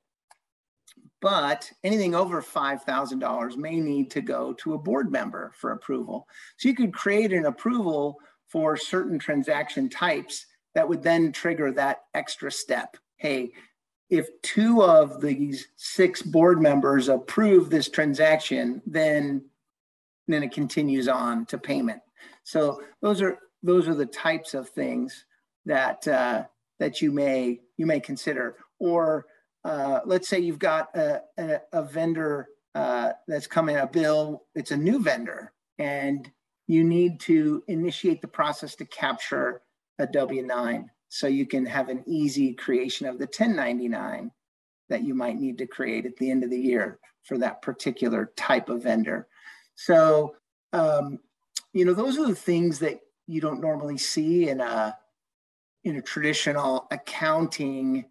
[1.21, 6.27] But anything over $5,000 may need to go to a board member for approval.
[6.57, 12.01] So you could create an approval for certain transaction types that would then trigger that
[12.13, 12.97] extra step.
[13.17, 13.51] Hey,
[14.09, 19.45] if two of these six board members approve this transaction, then
[20.27, 22.01] then it continues on to payment.
[22.43, 25.25] So those are those are the types of things
[25.65, 26.43] that uh,
[26.79, 28.57] that you may you may consider.
[28.79, 29.25] Or
[29.63, 34.43] uh, let's say you've got a, a, a vendor uh, that's coming a bill.
[34.55, 36.29] It's a new vendor, and
[36.67, 39.61] you need to initiate the process to capture
[39.99, 44.31] a W nine so you can have an easy creation of the 1099
[44.89, 48.31] that you might need to create at the end of the year for that particular
[48.37, 49.27] type of vendor.
[49.75, 50.35] So,
[50.73, 51.19] um,
[51.73, 54.97] you know, those are the things that you don't normally see in a
[55.83, 58.05] in a traditional accounting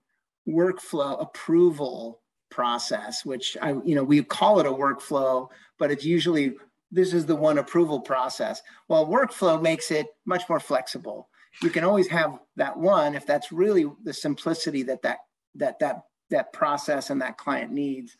[0.48, 2.20] workflow approval
[2.50, 6.54] process, which I, you know, we call it a workflow, but it's usually
[6.90, 8.60] this is the one approval process.
[8.88, 11.28] Well, workflow makes it much more flexible
[11.62, 15.18] you can always have that one if that's really the simplicity that that
[15.56, 18.16] that that that process and that client needs.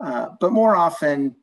[0.00, 1.36] Uh, but more often,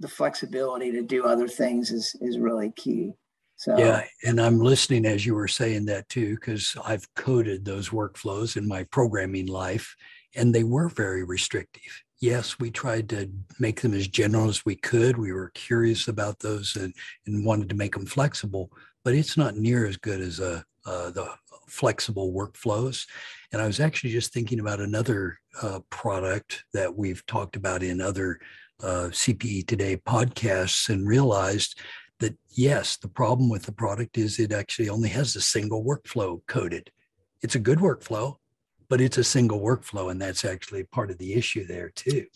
[0.00, 3.14] the flexibility to do other things is is really key.
[3.62, 7.90] So yeah, and I'm listening as you were saying that too, because I've coded those
[7.90, 9.94] workflows in my programming life,
[10.34, 12.02] and they were very restrictive.
[12.20, 15.16] Yes, we tried to make them as general as we could.
[15.16, 16.92] We were curious about those and,
[17.28, 18.68] and wanted to make them flexible,
[19.04, 21.28] but it's not near as good as a uh, the
[21.68, 23.06] flexible workflows.
[23.52, 28.00] And I was actually just thinking about another uh, product that we've talked about in
[28.00, 28.40] other
[28.82, 31.78] uh, CPE Today podcasts and realized
[32.22, 36.40] that yes, the problem with the product is it actually only has a single workflow
[36.46, 36.90] coded.
[37.42, 38.36] It's a good workflow,
[38.88, 40.10] but it's a single workflow.
[40.10, 42.26] And that's actually part of the issue there too.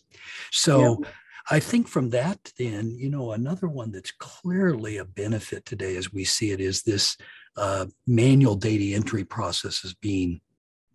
[0.50, 1.10] So, yeah.
[1.48, 6.12] I think from that, then, you know, another one that's clearly a benefit today as
[6.12, 7.16] we see it is this
[7.56, 10.40] uh, manual data entry process is being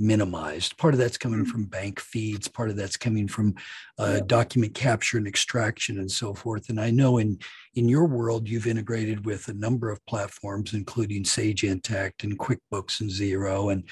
[0.01, 0.77] minimized.
[0.77, 1.49] Part of that's coming mm-hmm.
[1.49, 3.55] from bank feeds, part of that's coming from
[3.97, 6.69] uh, document capture and extraction and so forth.
[6.69, 7.39] And I know in
[7.75, 12.99] in your world you've integrated with a number of platforms, including Sage Intacct and QuickBooks
[12.99, 13.83] and Xero, and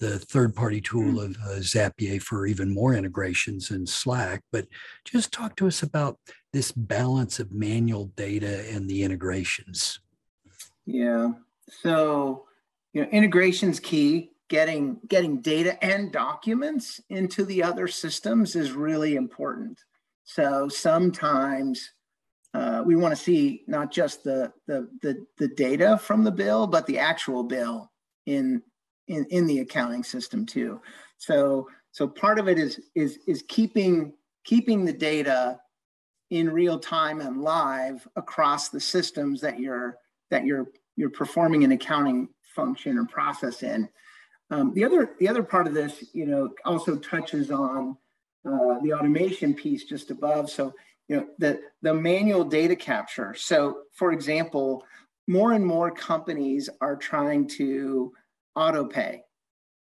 [0.00, 1.18] the third-party tool mm-hmm.
[1.18, 4.42] of uh, Zapier for even more integrations and Slack.
[4.50, 4.66] But
[5.04, 6.18] just talk to us about
[6.52, 10.00] this balance of manual data and the integrations.
[10.86, 11.32] Yeah,
[11.82, 12.46] so,
[12.94, 14.30] you know, integration's key.
[14.48, 19.78] Getting getting data and documents into the other systems is really important.
[20.24, 21.92] So sometimes
[22.54, 26.66] uh, we want to see not just the, the the the data from the bill,
[26.66, 27.90] but the actual bill
[28.26, 28.62] in
[29.06, 30.80] in in the accounting system too.
[31.18, 35.60] So so part of it is is is keeping keeping the data
[36.30, 39.98] in real time and live across the systems that you're
[40.30, 43.88] that you're you're performing an accounting function or process in.
[44.50, 47.96] Um, the other the other part of this, you know, also touches on
[48.46, 50.50] uh, the automation piece just above.
[50.50, 50.72] So,
[51.08, 53.34] you know, the the manual data capture.
[53.34, 54.84] So, for example,
[55.26, 58.12] more and more companies are trying to
[58.56, 59.22] auto pay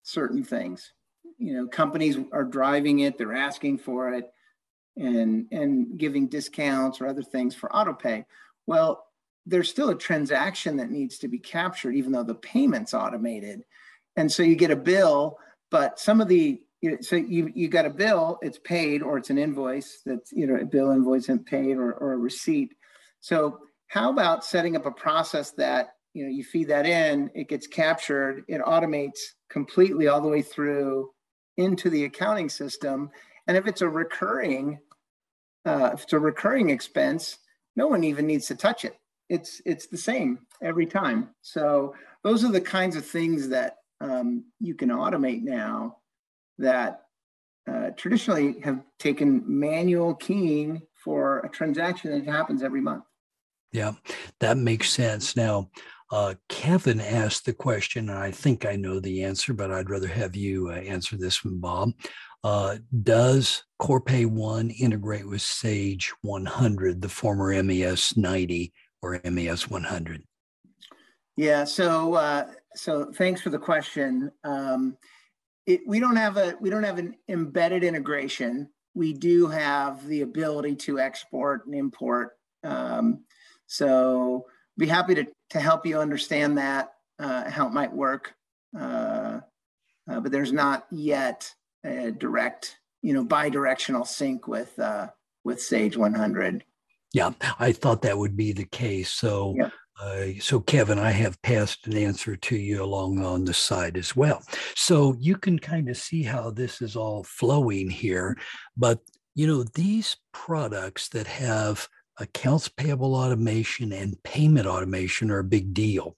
[0.03, 0.91] certain things.
[1.37, 4.25] You know, companies are driving it; they're asking for it,
[4.97, 8.25] and and giving discounts or other things for auto pay.
[8.67, 9.05] Well,
[9.45, 13.63] there's still a transaction that needs to be captured, even though the payment's automated.
[14.19, 15.37] And so you get a bill,
[15.71, 16.61] but some of the
[16.99, 20.55] so you you got a bill, it's paid, or it's an invoice that's you know
[20.55, 22.73] a bill, invoice, and paid, or, or a receipt.
[23.21, 27.47] So how about setting up a process that you know you feed that in, it
[27.47, 31.11] gets captured, it automates completely all the way through
[31.55, 33.11] into the accounting system,
[33.47, 34.79] and if it's a recurring,
[35.65, 37.37] uh, if it's a recurring expense,
[37.77, 38.97] no one even needs to touch it.
[39.29, 41.29] It's it's the same every time.
[41.41, 41.95] So
[42.25, 45.97] those are the kinds of things that um, you can automate now
[46.57, 47.03] that
[47.69, 53.03] uh, traditionally have taken manual keying for a transaction that happens every month.
[53.71, 53.93] Yeah,
[54.39, 55.35] that makes sense.
[55.35, 55.69] Now,
[56.11, 60.07] uh, Kevin asked the question, and I think I know the answer, but I'd rather
[60.07, 61.91] have you uh, answer this one, Bob.
[62.43, 70.23] Uh, does Corpay One integrate with Sage 100, the former MAS 90 or MAS 100?
[71.37, 74.31] Yeah, so uh, so thanks for the question.
[74.43, 74.97] Um,
[75.65, 78.69] it, we don't have a we don't have an embedded integration.
[78.95, 82.37] We do have the ability to export and import.
[82.63, 83.23] Um,
[83.67, 84.45] so
[84.77, 88.33] be happy to to help you understand that uh, how it might work.
[88.77, 89.41] Uh,
[90.09, 91.53] uh, but there's not yet
[91.83, 95.07] a direct, you know, bi-directional sync with uh,
[95.43, 96.63] with Sage 100.
[97.13, 99.09] Yeah, I thought that would be the case.
[99.09, 99.69] So yeah.
[100.01, 104.15] Uh, so, Kevin, I have passed an answer to you along on the side as
[104.15, 104.41] well.
[104.75, 108.37] So you can kind of see how this is all flowing here.
[108.77, 108.99] But,
[109.35, 111.87] you know, these products that have
[112.17, 116.15] accounts payable automation and payment automation are a big deal.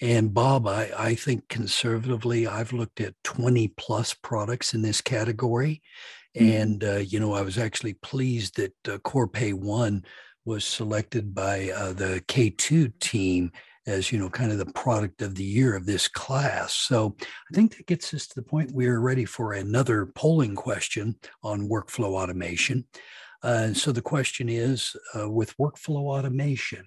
[0.00, 5.82] And Bob, I, I think conservatively, I've looked at 20 plus products in this category.
[6.36, 6.52] Mm-hmm.
[6.52, 10.04] And, uh, you know, I was actually pleased that uh, Corpay One
[10.44, 13.50] was selected by uh, the K2 team
[13.86, 16.74] as you know kind of the product of the year of this class.
[16.74, 20.54] So i think that gets us to the point we are ready for another polling
[20.54, 22.86] question on workflow automation.
[23.42, 26.86] Uh, so the question is uh, with workflow automation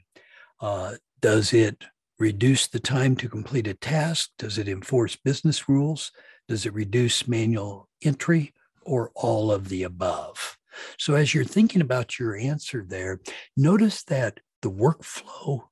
[0.59, 1.83] uh, does it
[2.19, 4.31] reduce the time to complete a task?
[4.39, 6.11] Does it enforce business rules?
[6.47, 10.57] Does it reduce manual entry or all of the above
[10.97, 13.19] so as you're thinking about your answer there,
[13.55, 15.63] notice that the workflow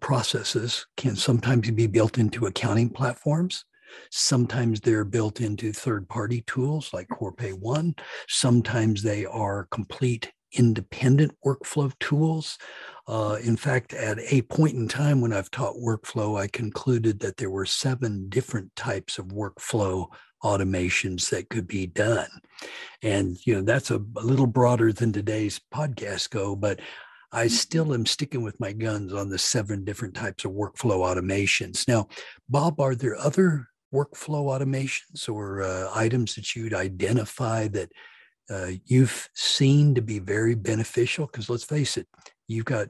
[0.00, 3.64] processes can sometimes be built into accounting platforms.
[4.10, 7.94] Sometimes they're built into third party tools like Corpay One.
[8.28, 12.58] Sometimes they are complete independent workflow tools.
[13.06, 17.36] Uh, in fact, at a point in time when I've taught workflow, I concluded that
[17.36, 20.06] there were seven different types of workflow
[20.44, 22.28] automations that could be done.
[23.02, 26.80] And, you know, that's a, a little broader than today's podcast go, but
[27.32, 27.54] I mm-hmm.
[27.54, 31.88] still am sticking with my guns on the seven different types of workflow automations.
[31.88, 32.08] Now,
[32.48, 37.90] Bob, are there other workflow automations or uh, items that you'd identify that
[38.50, 41.26] uh, you've seen to be very beneficial?
[41.26, 42.06] Because let's face it,
[42.46, 42.88] you've got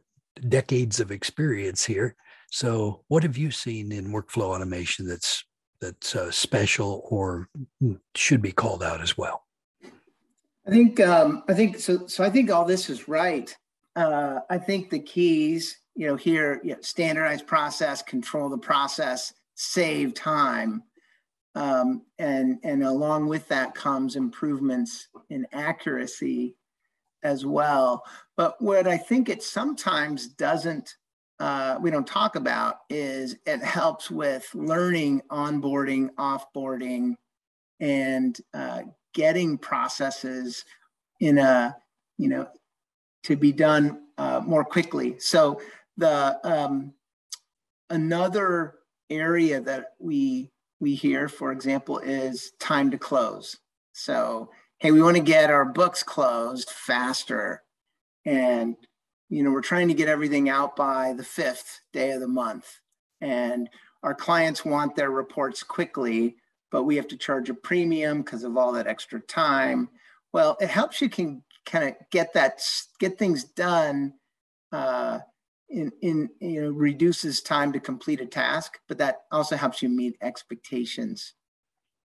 [0.49, 2.17] decades of experience here.
[2.51, 5.45] So, what have you seen in workflow automation that's
[5.85, 7.49] that's uh, special or
[8.15, 9.45] should be called out as well?
[10.67, 12.07] I think um, I think so.
[12.07, 13.55] So I think all this is right.
[13.97, 19.35] Uh, I think the keys, you know, here you know, standardize process, control the process,
[19.55, 20.83] save time,
[21.55, 26.57] um, and and along with that comes improvements in accuracy
[27.23, 28.03] as well.
[28.37, 30.97] But what I think it sometimes doesn't
[31.41, 37.15] uh, we don't talk about is it helps with learning, onboarding, offboarding,
[37.81, 38.83] and uh,
[39.15, 40.65] getting processes
[41.21, 41.77] in a
[42.19, 42.47] you know
[43.25, 45.19] to be done uh, more quickly.
[45.19, 45.61] So
[45.97, 46.93] the um,
[47.91, 48.77] another
[49.11, 53.59] area that we we hear, for example, is time to close.
[53.93, 57.63] So hey, we want to get our books closed faster,
[58.25, 58.77] and
[59.29, 62.81] you know, we're trying to get everything out by the fifth day of the month.
[63.21, 63.69] And
[64.03, 66.37] our clients want their reports quickly,
[66.71, 69.89] but we have to charge a premium because of all that extra time.
[70.33, 72.61] Well, it helps you can kind of get that,
[73.01, 74.15] get things done
[74.73, 75.21] uh,
[75.71, 79.89] in, in, you know, reduces time to complete a task, but that also helps you
[79.89, 81.35] meet expectations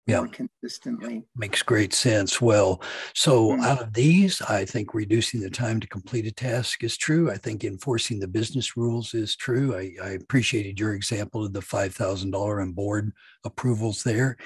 [0.07, 0.19] yeah.
[0.19, 1.23] more consistently.
[1.35, 2.41] Makes great sense.
[2.41, 2.81] Well,
[3.13, 3.61] so mm-hmm.
[3.61, 7.29] out of these, I think reducing the time to complete a task is true.
[7.29, 9.75] I think enforcing the business rules is true.
[9.75, 13.11] I, I appreciated your example of the $5,000 and board
[13.43, 14.37] approvals there.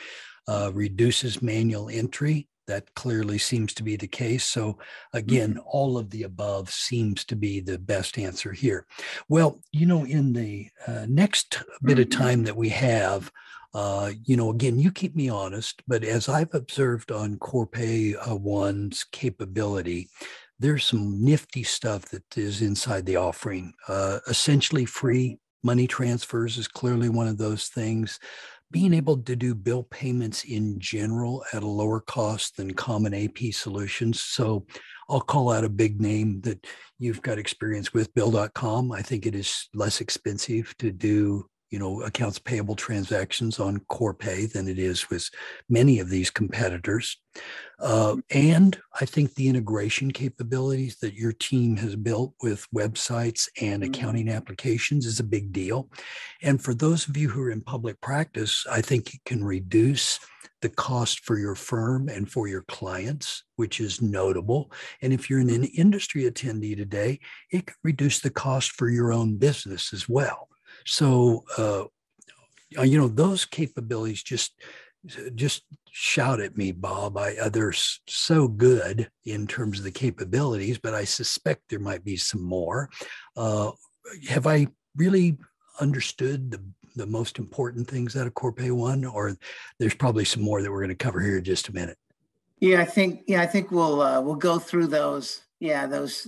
[0.47, 2.47] Uh, reduces manual entry.
[2.67, 4.43] That clearly seems to be the case.
[4.43, 4.79] So,
[5.13, 5.67] again, mm-hmm.
[5.67, 8.87] all of the above seems to be the best answer here.
[9.29, 12.01] Well, you know, in the uh, next bit mm-hmm.
[12.01, 13.31] of time that we have,
[13.73, 18.35] uh, you know, again, you keep me honest, but as I've observed on Corpay uh,
[18.35, 20.09] One's capability,
[20.59, 23.73] there's some nifty stuff that is inside the offering.
[23.87, 28.19] Uh, essentially free money transfers is clearly one of those things.
[28.71, 33.53] Being able to do bill payments in general at a lower cost than common AP
[33.53, 34.21] solutions.
[34.21, 34.65] So
[35.09, 36.65] I'll call out a big name that
[36.97, 38.91] you've got experience with, Bill.com.
[38.91, 44.51] I think it is less expensive to do you know accounts payable transactions on corpay
[44.51, 45.29] than it is with
[45.69, 47.17] many of these competitors
[47.79, 53.81] uh, and i think the integration capabilities that your team has built with websites and
[53.81, 53.91] mm-hmm.
[53.91, 55.89] accounting applications is a big deal
[56.43, 60.19] and for those of you who are in public practice i think it can reduce
[60.61, 64.71] the cost for your firm and for your clients, which is notable.
[65.01, 67.19] And if you're an industry attendee today,
[67.51, 70.47] it can reduce the cost for your own business as well.
[70.85, 71.85] So, uh,
[72.83, 74.53] you know, those capabilities just
[75.33, 77.17] just shout at me, Bob.
[77.17, 82.03] I, uh, they're so good in terms of the capabilities, but I suspect there might
[82.03, 82.89] be some more.
[83.35, 83.71] Uh,
[84.29, 85.37] have I really
[85.79, 86.63] understood the
[86.95, 89.37] the most important things out of Corpay One, or
[89.79, 91.97] there's probably some more that we're going to cover here in just a minute?
[92.59, 95.41] Yeah, I think yeah, I think we'll uh, we'll go through those.
[95.59, 96.27] Yeah, those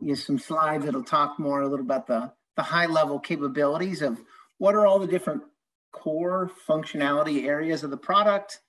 [0.00, 4.02] you know, some slides that'll talk more a little about the the high level capabilities
[4.02, 4.20] of
[4.58, 5.42] what are all the different
[5.92, 8.60] core functionality areas of the product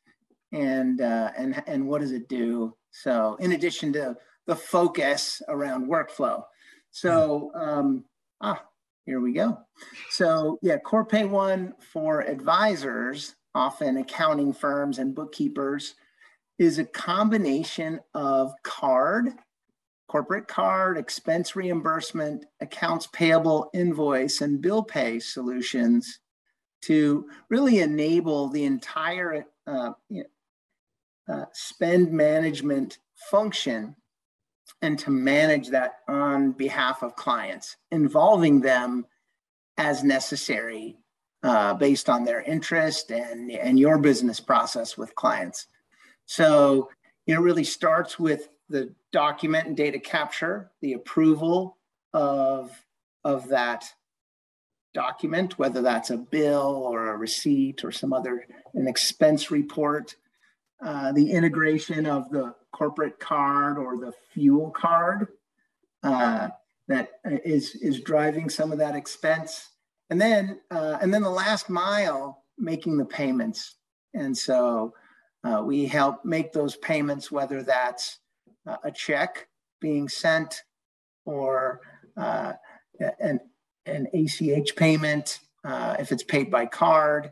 [0.52, 2.76] and uh, and and what does it do?
[2.92, 4.16] So in addition to
[4.46, 6.44] the focus around workflow.
[6.92, 8.06] So um,
[8.42, 8.64] ah
[9.06, 9.60] here we go.
[10.10, 15.96] So yeah corpay one for advisors often accounting firms and bookkeepers
[16.58, 19.30] is a combination of card
[20.08, 26.20] corporate card, expense reimbursement, accounts payable, invoice, and bill pay solutions
[26.84, 29.92] to really enable the entire uh,
[31.28, 33.00] uh, spend management
[33.32, 33.96] function
[34.82, 39.06] and to manage that on behalf of clients, involving them
[39.78, 40.98] as necessary
[41.44, 45.68] uh, based on their interest and, and your business process with clients.
[46.26, 46.90] So,
[47.26, 51.78] you know, it really starts with the document and data capture, the approval
[52.14, 52.70] of,
[53.24, 53.90] of that
[54.94, 60.18] document, whether that's a bill or a receipt or some other, an expense report,
[60.84, 65.30] uh, the integration of the corporate card or the fuel card
[66.04, 66.50] uh,
[66.90, 67.12] that
[67.46, 69.70] is, is driving some of that expense.
[70.10, 73.76] And then, uh, and then the last mile, making the payments.
[74.14, 74.94] And so
[75.46, 78.20] uh, we help make those payments, whether that's
[78.68, 79.48] uh, a check
[79.82, 80.64] being sent
[81.26, 81.82] or
[82.18, 82.54] uh,
[83.20, 83.40] an,
[83.86, 87.32] an ACH payment uh, if it's paid by card.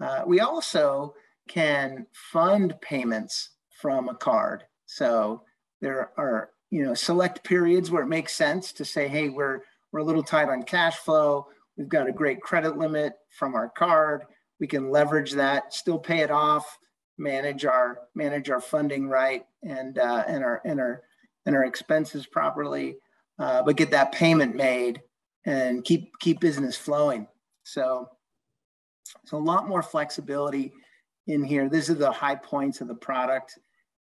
[0.00, 1.14] Uh, we also
[1.48, 3.50] can fund payments
[3.80, 4.64] from a card.
[4.86, 5.42] So
[5.80, 9.60] there are you know select periods where it makes sense to say, hey, we're
[9.92, 11.46] we're a little tight on cash flow.
[11.76, 14.24] We've got a great credit limit from our card.
[14.60, 16.78] We can leverage that, still pay it off,
[17.16, 21.02] manage our manage our funding right and uh, and our and our
[21.46, 22.96] and our expenses properly,
[23.38, 25.00] uh, but get that payment made
[25.46, 27.26] and keep keep business flowing.
[27.64, 28.08] So
[29.24, 30.72] so a lot more flexibility
[31.26, 31.68] in here.
[31.68, 33.58] This is the high points of the product,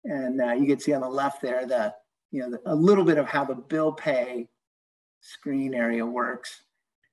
[0.03, 1.93] and uh, you can see on the left there the
[2.31, 4.47] you know the, a little bit of how the bill pay
[5.21, 6.63] screen area works,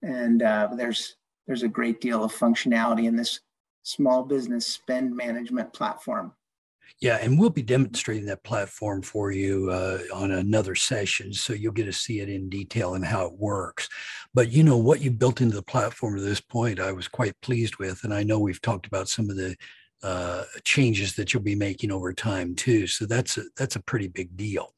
[0.02, 1.16] and uh, there's
[1.46, 3.40] there's a great deal of functionality in this
[3.82, 6.32] small business spend management platform.
[7.00, 11.72] Yeah, and we'll be demonstrating that platform for you uh, on another session, so you'll
[11.72, 13.88] get to see it in detail and how it works.
[14.34, 17.40] But you know what you built into the platform to this point, I was quite
[17.40, 19.54] pleased with, and I know we've talked about some of the
[20.02, 22.86] uh, changes that you'll be making over time too.
[22.86, 24.72] So that's a, that's a pretty big deal.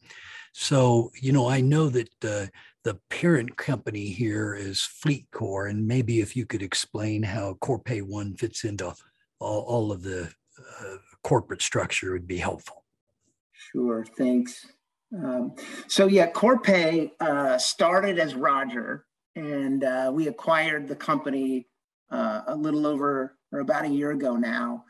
[0.52, 2.46] So you know, I know that uh,
[2.84, 8.34] the parent company here is FleetCor, and maybe if you could explain how Corpay One
[8.36, 8.94] fits into
[9.38, 10.30] all, all of the
[10.80, 12.84] uh, corporate structure would be helpful.
[13.52, 14.66] Sure, thanks.
[15.16, 15.54] Um,
[15.88, 19.06] so yeah, Corpay uh, started as Roger,
[19.36, 21.66] and uh, we acquired the company
[22.10, 24.84] uh, a little over or about a year ago now,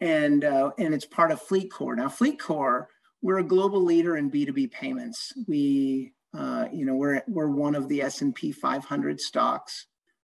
[0.00, 1.96] and uh, and it's part of FleetCor.
[1.96, 2.86] Now, FleetCor,
[3.22, 5.32] we're a global leader in B two B payments.
[5.46, 9.86] We uh, you know, we're we're one of the S and P 500 stocks.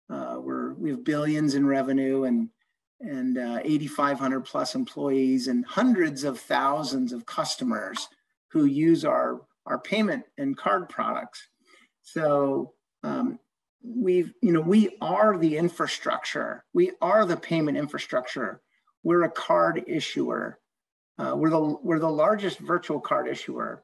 [0.10, 2.50] Uh, we're we have billions in revenue and
[3.02, 8.08] and uh, 8,500 plus employees and hundreds of thousands of customers
[8.50, 11.48] who use our our payment and card products.
[12.02, 12.74] So
[13.04, 13.40] um,
[13.84, 16.66] we've you know we are the infrastructure.
[16.74, 18.62] We are the payment infrastructure.
[19.04, 20.60] We're a card issuer.
[21.18, 23.84] Uh, we're the we're the largest virtual card issuer.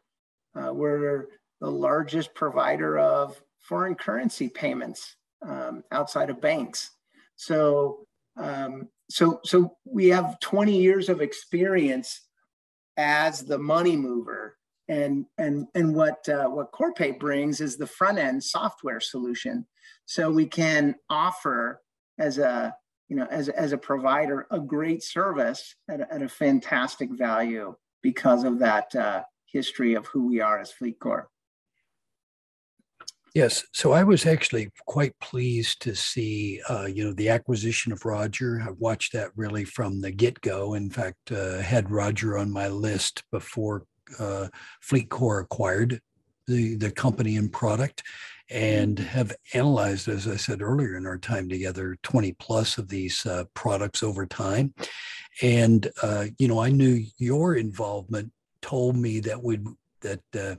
[0.56, 1.28] Uh, we're
[1.62, 6.92] the largest provider of foreign currency payments um, outside of banks.
[7.36, 8.06] So,
[8.38, 12.22] um, so, so we have 20 years of experience
[12.98, 18.20] as the money mover, and and and what uh, what Corpay brings is the front
[18.20, 19.66] end software solution.
[20.06, 21.82] So we can offer
[22.20, 22.76] as a
[23.10, 27.76] you know as as a provider a great service at a, at a fantastic value
[28.02, 31.26] because of that uh, history of who we are as FleetCor.
[33.36, 38.06] Yes, so I was actually quite pleased to see, uh, you know, the acquisition of
[38.06, 38.64] Roger.
[38.66, 40.74] I watched that really from the get go.
[40.76, 43.84] In fact, uh, had Roger on my list before
[44.20, 44.48] uh,
[44.90, 46.00] FleetCor acquired
[46.48, 48.04] the the company and product,
[48.50, 53.26] and have analyzed, as I said earlier in our time together, 20 plus of these
[53.26, 54.74] uh, products over time.
[55.42, 58.32] And uh, you know, I knew your involvement
[58.62, 59.68] told me that would
[60.00, 60.56] that uh,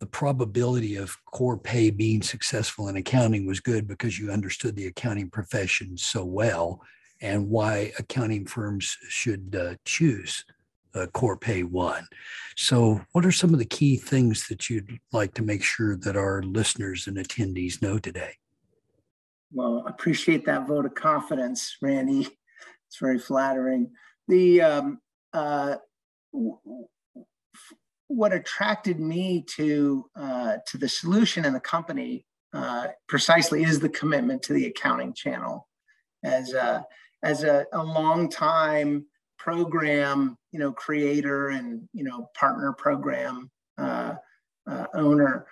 [0.00, 5.28] the probability of Corpay being successful in accounting was good because you understood the accounting
[5.28, 6.80] profession so well
[7.20, 10.44] and why accounting firms should uh, choose
[10.94, 12.06] uh, Corpay One.
[12.56, 16.16] So, what are some of the key things that you'd like to make sure that
[16.16, 18.32] our listeners and attendees know today?
[19.52, 22.28] Well, I appreciate that vote of confidence, Randy.
[22.88, 23.90] It's very flattering.
[24.28, 25.00] The um,
[25.32, 25.76] uh,
[28.10, 33.88] what attracted me to uh, to the solution and the company uh, precisely is the
[33.88, 35.68] commitment to the accounting channel.
[36.24, 36.84] As a
[37.22, 39.06] as a, a long time
[39.38, 44.12] program you know creator and you know partner program uh,
[44.70, 45.46] uh owner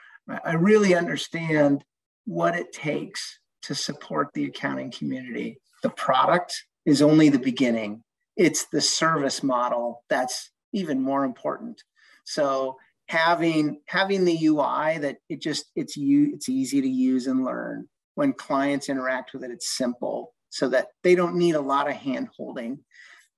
[0.45, 1.83] i really understand
[2.27, 5.59] what it takes to support the accounting community.
[5.83, 6.55] The product
[6.85, 8.03] is only the beginning.
[8.37, 11.83] It's the service model that's even more important
[12.29, 12.77] so
[13.07, 17.89] having having the UI that it just it's you it's easy to use and learn.
[18.17, 21.95] When clients interact with it, it's simple so that they don't need a lot of
[21.95, 22.81] hand holding.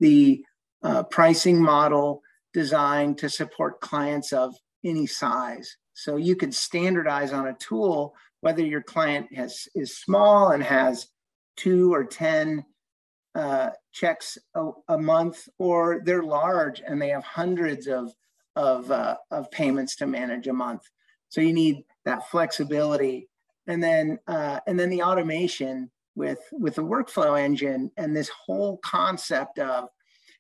[0.01, 0.43] The
[0.83, 2.23] uh, pricing model
[2.53, 5.77] designed to support clients of any size.
[5.93, 11.07] So you can standardize on a tool whether your client has is small and has
[11.57, 12.65] two or ten
[13.37, 18.11] uh, checks a, a, month, or they're large and they have hundreds of
[18.57, 20.83] of, uh, of payments to manage a month.
[21.29, 23.29] So you need that flexibility.
[23.67, 28.79] And then, uh, and then the automation with, with the workflow engine and this whole
[28.79, 29.89] concept of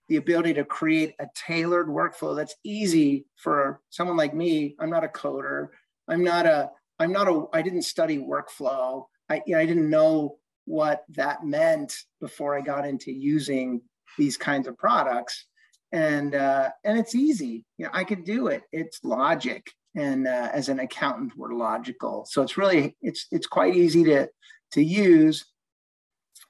[0.08, 4.74] the ability to create a tailored workflow that's easy for someone like me.
[4.80, 5.68] I'm not a coder.
[6.08, 9.04] I'm not a, I'm not a, I didn't study workflow.
[9.28, 13.80] I, you know, I didn't know what that meant before I got into using
[14.18, 15.46] these kinds of products
[15.92, 17.64] and uh, and it's easy.
[17.78, 18.62] You know, I can do it.
[18.72, 22.26] It's logic, and uh, as an accountant, we're logical.
[22.28, 24.28] So it's really it's it's quite easy to
[24.72, 25.44] to use.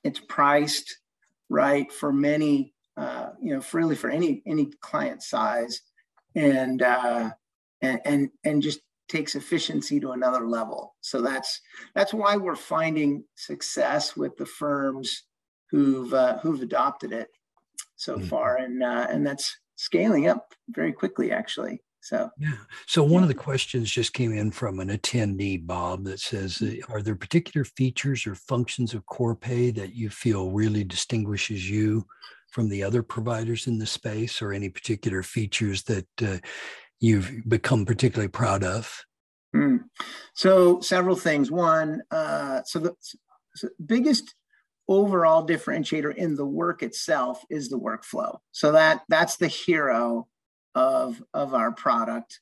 [0.05, 0.99] It's priced
[1.49, 5.81] right for many, uh, you know, for really for any any client size,
[6.35, 7.31] and uh,
[7.81, 10.95] and and and just takes efficiency to another level.
[11.01, 11.61] So that's
[11.95, 15.25] that's why we're finding success with the firms
[15.71, 17.29] who've uh, who've adopted it
[18.01, 18.27] so mm-hmm.
[18.29, 21.83] far, and uh, and that's scaling up very quickly, actually.
[22.01, 22.57] So yeah.
[22.87, 23.23] So one yeah.
[23.23, 26.91] of the questions just came in from an attendee, Bob, that says, mm-hmm.
[26.91, 32.07] "Are there particular features or functions of Corpay that you feel really distinguishes you
[32.51, 36.39] from the other providers in the space, or any particular features that uh,
[37.01, 39.05] you've become particularly proud of?"
[39.55, 39.81] Mm.
[40.33, 41.51] So several things.
[41.51, 42.95] One, uh, so the
[43.55, 44.35] so biggest
[44.91, 48.37] overall differentiator in the work itself is the workflow.
[48.51, 50.27] So that that's the hero
[50.75, 52.41] of of our product.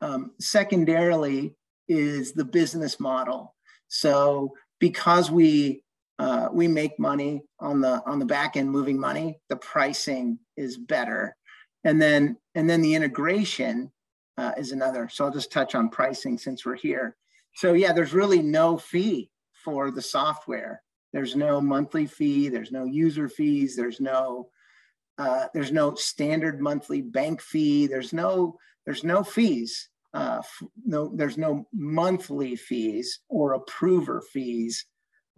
[0.00, 1.56] Um, secondarily
[1.88, 3.54] is the business model.
[3.88, 5.82] So because we
[6.20, 10.76] uh, we make money on the on the back end moving money, the pricing is
[10.76, 11.36] better,
[11.82, 13.90] and then and then the integration
[14.36, 15.08] uh, is another.
[15.08, 17.16] So I'll just touch on pricing since we're here.
[17.54, 19.30] So yeah, there's really no fee
[19.64, 20.80] for the software.
[21.12, 22.48] There's no monthly fee.
[22.48, 23.76] There's no user fees.
[23.76, 24.50] There's no
[25.18, 27.86] uh, there's no standard monthly bank fee.
[27.86, 29.88] There's no there's no fees.
[30.14, 30.40] Uh,
[30.86, 34.86] no, there's no monthly fees or approver fees.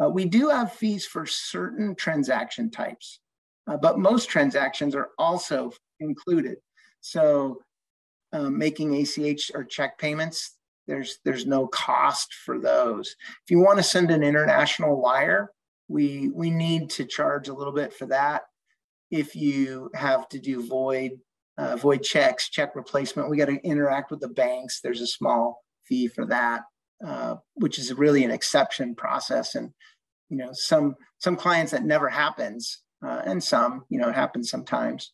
[0.03, 3.21] Uh, we do have fees for certain transaction types,
[3.67, 6.59] uh, but most transactions are also included.
[7.01, 7.61] So,
[8.33, 10.57] um, making ACH or check payments,
[10.87, 13.17] there's there's no cost for those.
[13.45, 15.51] If you want to send an international wire,
[15.91, 18.43] we we need to charge a little bit for that.
[19.11, 21.19] If you have to do void
[21.59, 24.81] uh, void checks, check replacement, we got to interact with the banks.
[24.81, 26.63] There's a small fee for that,
[27.05, 29.57] uh, which is really an exception process.
[29.57, 29.73] And
[30.29, 34.49] you know, some some clients that never happens, uh, and some you know it happens
[34.49, 35.13] sometimes.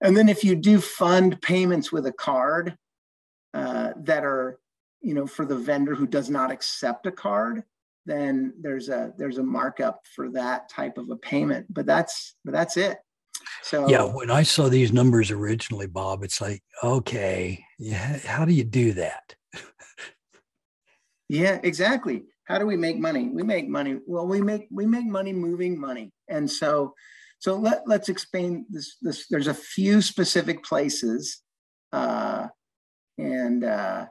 [0.00, 2.76] And then if you do fund payments with a card
[3.52, 4.60] uh, that are
[5.00, 7.64] you know for the vendor who does not accept a card,
[8.06, 11.66] then there's a there's a markup for that type of a payment.
[11.70, 12.98] But that's but that's it.
[13.62, 18.52] So yeah, when I saw these numbers originally, Bob, it's like, okay, yeah, how do
[18.52, 19.34] you do that?
[21.28, 22.24] yeah, exactly.
[22.44, 23.30] How do we make money?
[23.32, 23.98] We make money.
[24.06, 26.94] Well, we make we make money moving money, and so
[27.38, 28.96] so let let's explain this.
[29.00, 31.40] This there's a few specific places,
[31.92, 32.48] uh,
[33.18, 34.06] and uh,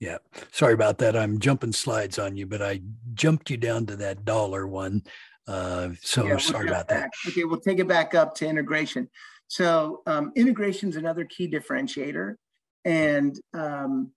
[0.00, 0.18] yeah,
[0.52, 1.16] sorry about that.
[1.16, 2.80] I'm jumping slides on you, but I
[3.14, 5.02] jumped you down to that dollar one.
[5.48, 7.12] Uh, so yeah, we'll sorry about back.
[7.24, 7.30] that.
[7.30, 9.08] Okay, we'll take it back up to integration.
[9.48, 12.34] So um, integration is another key differentiator.
[12.84, 14.12] And um,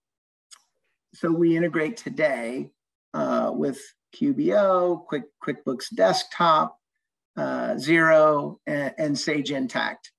[1.14, 2.72] so we integrate today
[3.14, 3.80] uh, with
[4.16, 6.78] QBO, Quick, QuickBooks Desktop,
[7.38, 10.10] uh, Xero, and, and, Sage Intacct.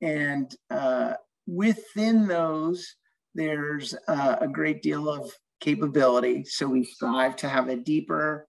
[0.00, 1.14] And uh,
[1.46, 2.96] within those,
[3.34, 5.30] there's a great deal of
[5.60, 6.44] capability.
[6.44, 8.46] So we strive to have a deeper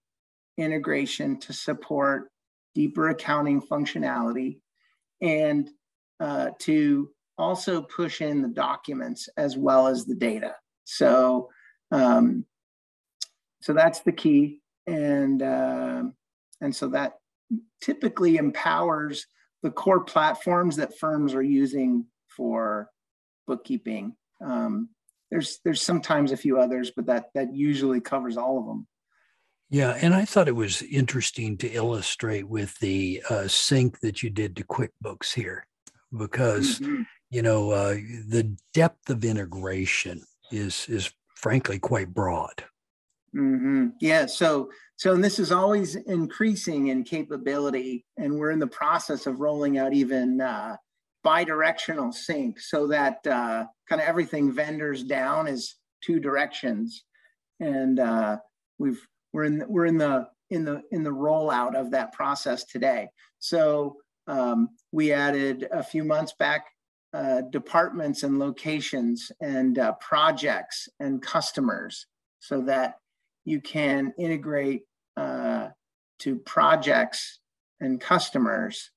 [0.57, 2.29] integration to support
[2.73, 4.59] deeper accounting functionality
[5.21, 5.69] and
[6.19, 10.55] uh, to also push in the documents as well as the data.
[10.83, 11.49] So,
[11.91, 12.45] um,
[13.61, 16.03] so that's the key, and uh,
[16.61, 17.13] and so that
[17.81, 19.25] typically empowers
[19.63, 22.89] the core platforms that firms are using for
[23.47, 24.15] bookkeeping.
[24.43, 24.89] Um,
[25.31, 28.87] there's there's sometimes a few others, but that that usually covers all of them.
[29.69, 34.29] Yeah, and I thought it was interesting to illustrate with the uh, sync that you
[34.29, 35.65] did to QuickBooks here,
[36.15, 37.01] because mm-hmm.
[37.29, 37.95] you know uh,
[38.27, 42.63] the depth of integration is is frankly quite broad.
[43.35, 43.87] Mm-hmm.
[43.99, 49.25] Yeah, so so and this is always increasing in capability, and we're in the process
[49.25, 50.77] of rolling out even uh,
[51.25, 57.03] bi-directional sync, so that uh, kind of everything vendors down is two directions,
[57.59, 58.37] and uh,
[58.77, 59.01] we've
[59.33, 63.09] we're in we're in the in the in the rollout of that process today.
[63.39, 63.97] So
[64.27, 66.65] um, we added a few months back
[67.13, 72.05] uh, departments and locations and uh, projects and customers
[72.39, 72.95] so that
[73.45, 74.83] you can integrate
[75.17, 75.69] uh,
[76.19, 77.39] to projects
[77.79, 78.91] and customers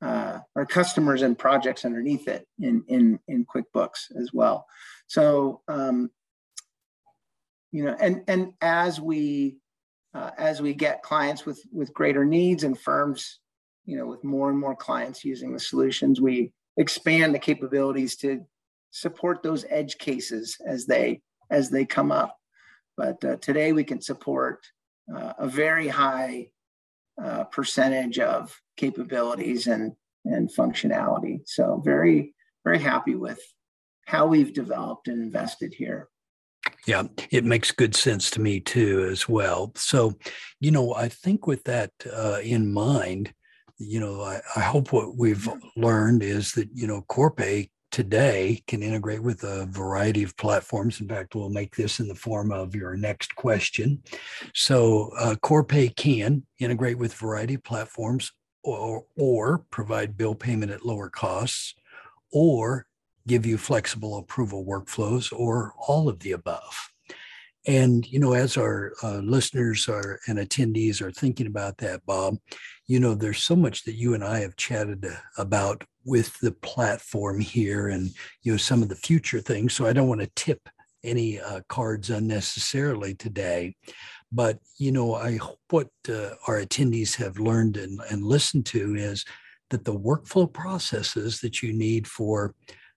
[0.00, 4.66] uh, or customers and projects underneath it in, in, in QuickBooks as well.
[5.06, 6.10] So um,
[7.72, 9.56] you know, and and as we
[10.14, 13.40] uh, as we get clients with with greater needs and firms,
[13.84, 18.44] you know, with more and more clients using the solutions, we expand the capabilities to
[18.90, 21.20] support those edge cases as they
[21.50, 22.36] as they come up.
[22.96, 24.66] But uh, today we can support
[25.14, 26.48] uh, a very high
[27.22, 29.92] uh, percentage of capabilities and
[30.24, 31.40] and functionality.
[31.46, 33.40] So very very happy with
[34.06, 36.08] how we've developed and invested here.
[36.86, 39.72] Yeah, it makes good sense to me too, as well.
[39.74, 40.14] So,
[40.60, 43.32] you know, I think with that uh, in mind,
[43.78, 48.82] you know, I, I hope what we've learned is that, you know, Corpay today can
[48.82, 51.00] integrate with a variety of platforms.
[51.00, 54.02] In fact, we'll make this in the form of your next question.
[54.54, 58.32] So, uh, Corpay can integrate with variety of platforms
[58.62, 61.74] or, or provide bill payment at lower costs
[62.32, 62.86] or
[63.26, 66.90] give you flexible approval workflows or all of the above.
[67.66, 72.38] And, you know, as our uh, listeners are and attendees are thinking about that, Bob,
[72.86, 77.38] you know, there's so much that you and I have chatted about with the platform
[77.40, 78.10] here and,
[78.42, 79.74] you know, some of the future things.
[79.74, 80.68] So I don't want to tip
[81.04, 83.76] any uh, cards unnecessarily today.
[84.32, 85.38] But, you know, I
[85.70, 89.24] what uh, our attendees have learned and, and listened to is
[89.70, 92.54] that the workflow processes that you need for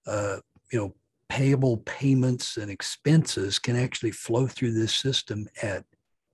[0.07, 0.37] uh,
[0.71, 0.95] you know,
[1.29, 5.85] payable payments and expenses can actually flow through this system at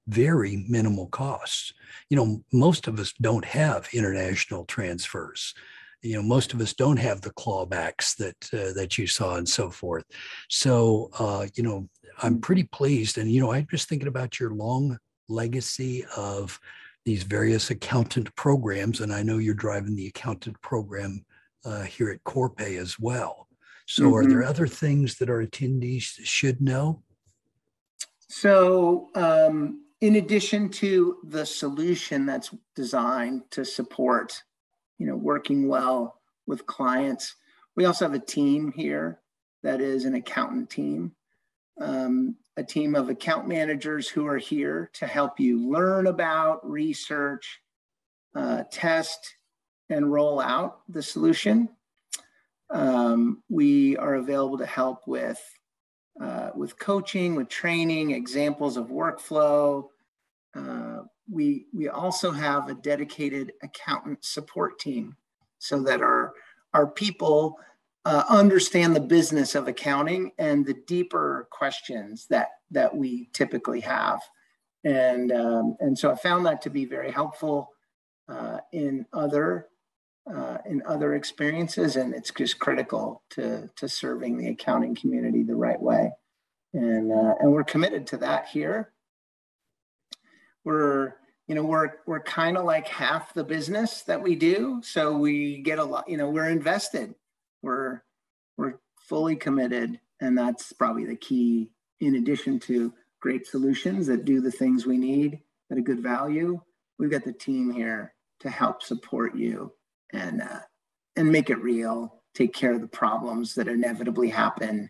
[0.08, 1.74] very minimal costs.
[2.10, 5.54] You know, most of us don't have international transfers.
[6.02, 9.48] You know, most of us don't have the clawbacks that uh, that you saw and
[9.48, 10.06] so forth.
[10.50, 11.90] So, uh, you know,
[12.22, 13.18] I'm pretty pleased.
[13.18, 16.60] And you know, I'm just thinking about your long legacy of
[17.06, 21.26] these various accountant programs, and I know you're driving the accountant program
[21.64, 23.48] uh, here at Corpay as well.
[23.88, 24.14] So, mm-hmm.
[24.14, 24.50] are there mm-hmm.
[24.50, 27.04] other things that our attendees should know?
[28.30, 34.44] So, um, in addition to the solution that's designed to support,
[34.98, 37.36] you know, working well with clients,
[37.76, 39.20] we also have a team here
[39.64, 41.14] that is an accountant team.
[41.80, 47.62] Um, a team of account managers who are here to help you learn about, research,
[48.36, 49.36] uh, test,
[49.90, 51.70] and roll out the solution.
[52.72, 55.40] Um, we are available to help with
[56.20, 59.90] uh, with coaching, with training, examples of workflow.
[60.56, 65.16] Uh, we we also have a dedicated accountant support team,
[65.60, 66.34] so that our
[66.74, 67.58] our people
[68.06, 74.22] uh, understand the business of accounting and the deeper questions that that we typically have.
[74.84, 77.72] And um, and so I found that to be very helpful
[78.30, 79.68] uh, in other
[80.34, 85.56] uh, in other experiences, and it's just critical to to serving the accounting community the
[85.56, 86.12] right way,
[86.74, 88.94] and uh, and we're committed to that here.
[90.68, 91.14] We're
[91.48, 95.60] you know we're we're kind of like half the business that we do, so we
[95.60, 96.10] get a lot.
[96.10, 97.16] You know, we're invested.
[97.62, 98.02] We're
[98.58, 101.72] we're fully committed, and that's probably the key.
[102.02, 102.92] In addition to
[103.22, 105.40] great solutions that do the things we need
[105.72, 106.60] at a good value,
[107.00, 109.72] we've got the team here to help support you
[110.12, 110.60] and uh,
[111.16, 112.24] and make it real.
[112.36, 114.90] Take care of the problems that inevitably happen.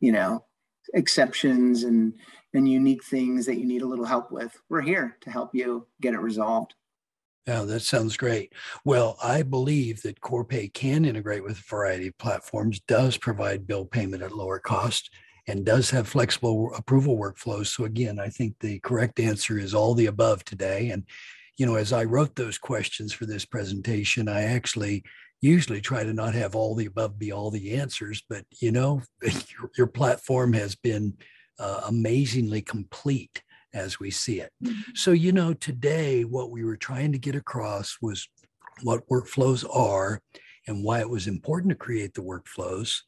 [0.00, 0.46] You know,
[0.94, 2.14] exceptions and
[2.54, 4.54] and unique things that you need a little help with.
[4.68, 6.74] We're here to help you get it resolved.
[7.46, 8.52] Yeah, that sounds great.
[8.84, 13.84] Well, I believe that Corpay can integrate with a variety of platforms, does provide bill
[13.84, 15.10] payment at lower cost,
[15.48, 17.66] and does have flexible approval workflows.
[17.66, 20.90] So again, I think the correct answer is all the above today.
[20.90, 21.04] And
[21.56, 25.04] you know, as I wrote those questions for this presentation, I actually
[25.40, 29.02] usually try to not have all the above be all the answers, but you know,
[29.22, 31.14] your, your platform has been
[31.58, 33.42] uh, amazingly complete
[33.74, 34.52] as we see it.
[34.64, 34.92] Mm-hmm.
[34.94, 38.28] So, you know, today what we were trying to get across was
[38.82, 40.20] what workflows are
[40.66, 43.00] and why it was important to create the workflows.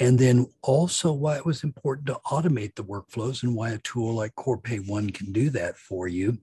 [0.00, 4.14] And then also why it was important to automate the workflows and why a tool
[4.14, 6.38] like Corpay One can do that for you.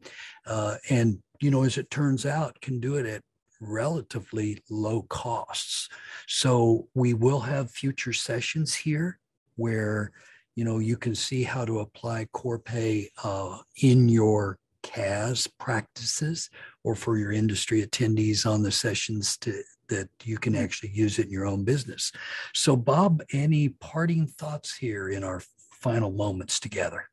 [0.46, 3.22] Uh, and you know, as it turns out, can do it at
[3.62, 5.90] relatively low costs.
[6.28, 9.20] So we will have future sessions here
[9.56, 10.12] where,
[10.56, 16.50] you know, you can see how to apply Corpay uh, in your CAS practices
[16.84, 21.28] or for your industry attendees on the sessions to that you can actually use it
[21.28, 22.12] in your own business.
[22.54, 27.10] So Bob, any parting thoughts here in our final moments together?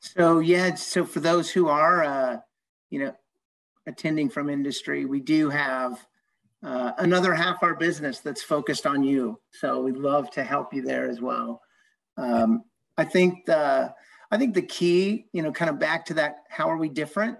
[0.00, 2.38] So yeah, so for those who are uh,
[2.90, 3.14] you know,
[3.86, 6.06] attending from industry, we do have
[6.62, 9.40] uh, another half our business that's focused on you.
[9.52, 11.60] So we'd love to help you there as well.
[12.16, 12.64] Um,
[12.96, 13.94] I think the
[14.30, 17.38] I think the key, you know, kind of back to that, how are we different?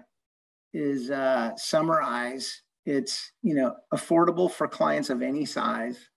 [0.73, 2.61] Is uh, summarize.
[2.85, 6.09] It's you know affordable for clients of any size.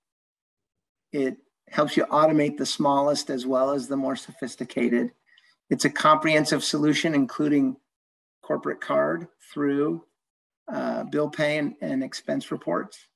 [1.12, 1.36] It
[1.68, 5.10] helps you automate the smallest as well as the more sophisticated.
[5.70, 7.76] It's a comprehensive solution, including
[8.42, 10.04] corporate card through
[10.72, 13.06] uh, bill pay and, and expense reports.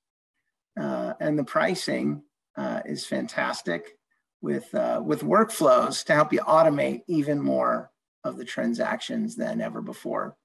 [0.78, 2.22] Uh, and the pricing
[2.56, 3.96] uh, is fantastic
[4.42, 7.90] with, uh, with workflows to help you automate even more
[8.24, 10.36] of the transactions than ever before.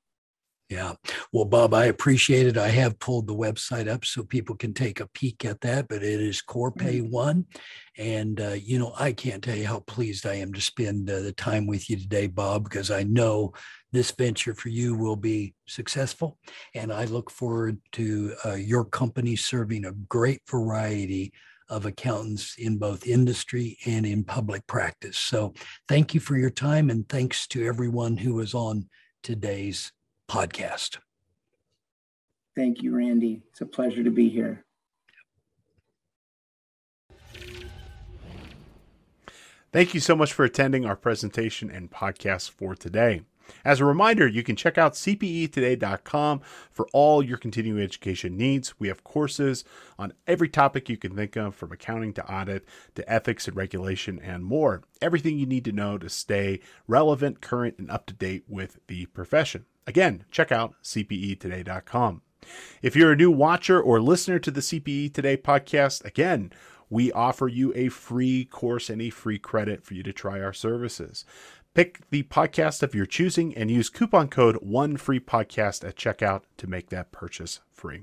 [0.72, 0.94] Yeah.
[1.34, 2.58] Well, Bob, I appreciate it.
[2.58, 6.02] I have pulled the website up so people can take a peek at that, but
[6.02, 7.12] it is mm-hmm.
[7.12, 7.46] One.
[7.98, 11.20] And, uh, you know, I can't tell you how pleased I am to spend uh,
[11.20, 13.52] the time with you today, Bob, because I know
[13.92, 16.38] this venture for you will be successful.
[16.74, 21.34] And I look forward to uh, your company serving a great variety
[21.68, 25.18] of accountants in both industry and in public practice.
[25.18, 25.54] So
[25.90, 28.88] thank you for your time and thanks to everyone who was on
[29.22, 29.92] today's
[30.32, 30.98] podcast.
[32.56, 33.44] Thank you, Randy.
[33.50, 34.64] It's a pleasure to be here.
[39.74, 43.24] Thank you so much for attending our presentation and podcast for today.
[43.64, 46.42] As a reminder, you can check out cpetoday.com
[46.72, 48.80] for all your continuing education needs.
[48.80, 49.64] We have courses
[49.98, 54.20] on every topic you can think of, from accounting to audit to ethics and regulation
[54.20, 54.84] and more.
[55.02, 59.06] Everything you need to know to stay relevant, current, and up to date with the
[59.08, 59.66] profession.
[59.88, 62.22] Again, check out cpetoday.com.
[62.82, 66.52] If you're a new watcher or listener to the CPE Today podcast, again,
[66.90, 70.52] we offer you a free course and a free credit for you to try our
[70.52, 71.24] services.
[71.74, 76.42] Pick the podcast of your choosing and use coupon code one free podcast at checkout
[76.58, 78.02] to make that purchase free.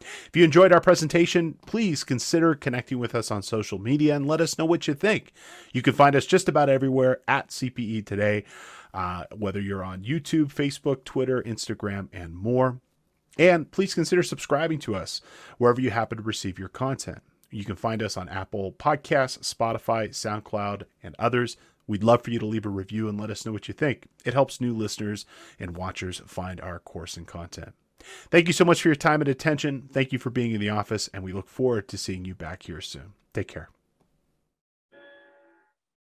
[0.00, 4.40] If you enjoyed our presentation, please consider connecting with us on social media and let
[4.40, 5.32] us know what you think.
[5.72, 8.44] You can find us just about everywhere at CPE Today,
[8.94, 12.80] uh, whether you're on YouTube, Facebook, Twitter, Instagram, and more.
[13.36, 15.20] And please consider subscribing to us
[15.58, 17.18] wherever you happen to receive your content.
[17.50, 21.56] You can find us on Apple Podcasts, Spotify, SoundCloud, and others.
[21.92, 24.06] We'd love for you to leave a review and let us know what you think.
[24.24, 25.26] It helps new listeners
[25.60, 27.74] and watchers find our course and content.
[28.30, 29.90] Thank you so much for your time and attention.
[29.92, 32.62] Thank you for being in the office, and we look forward to seeing you back
[32.62, 33.12] here soon.
[33.34, 33.68] Take care.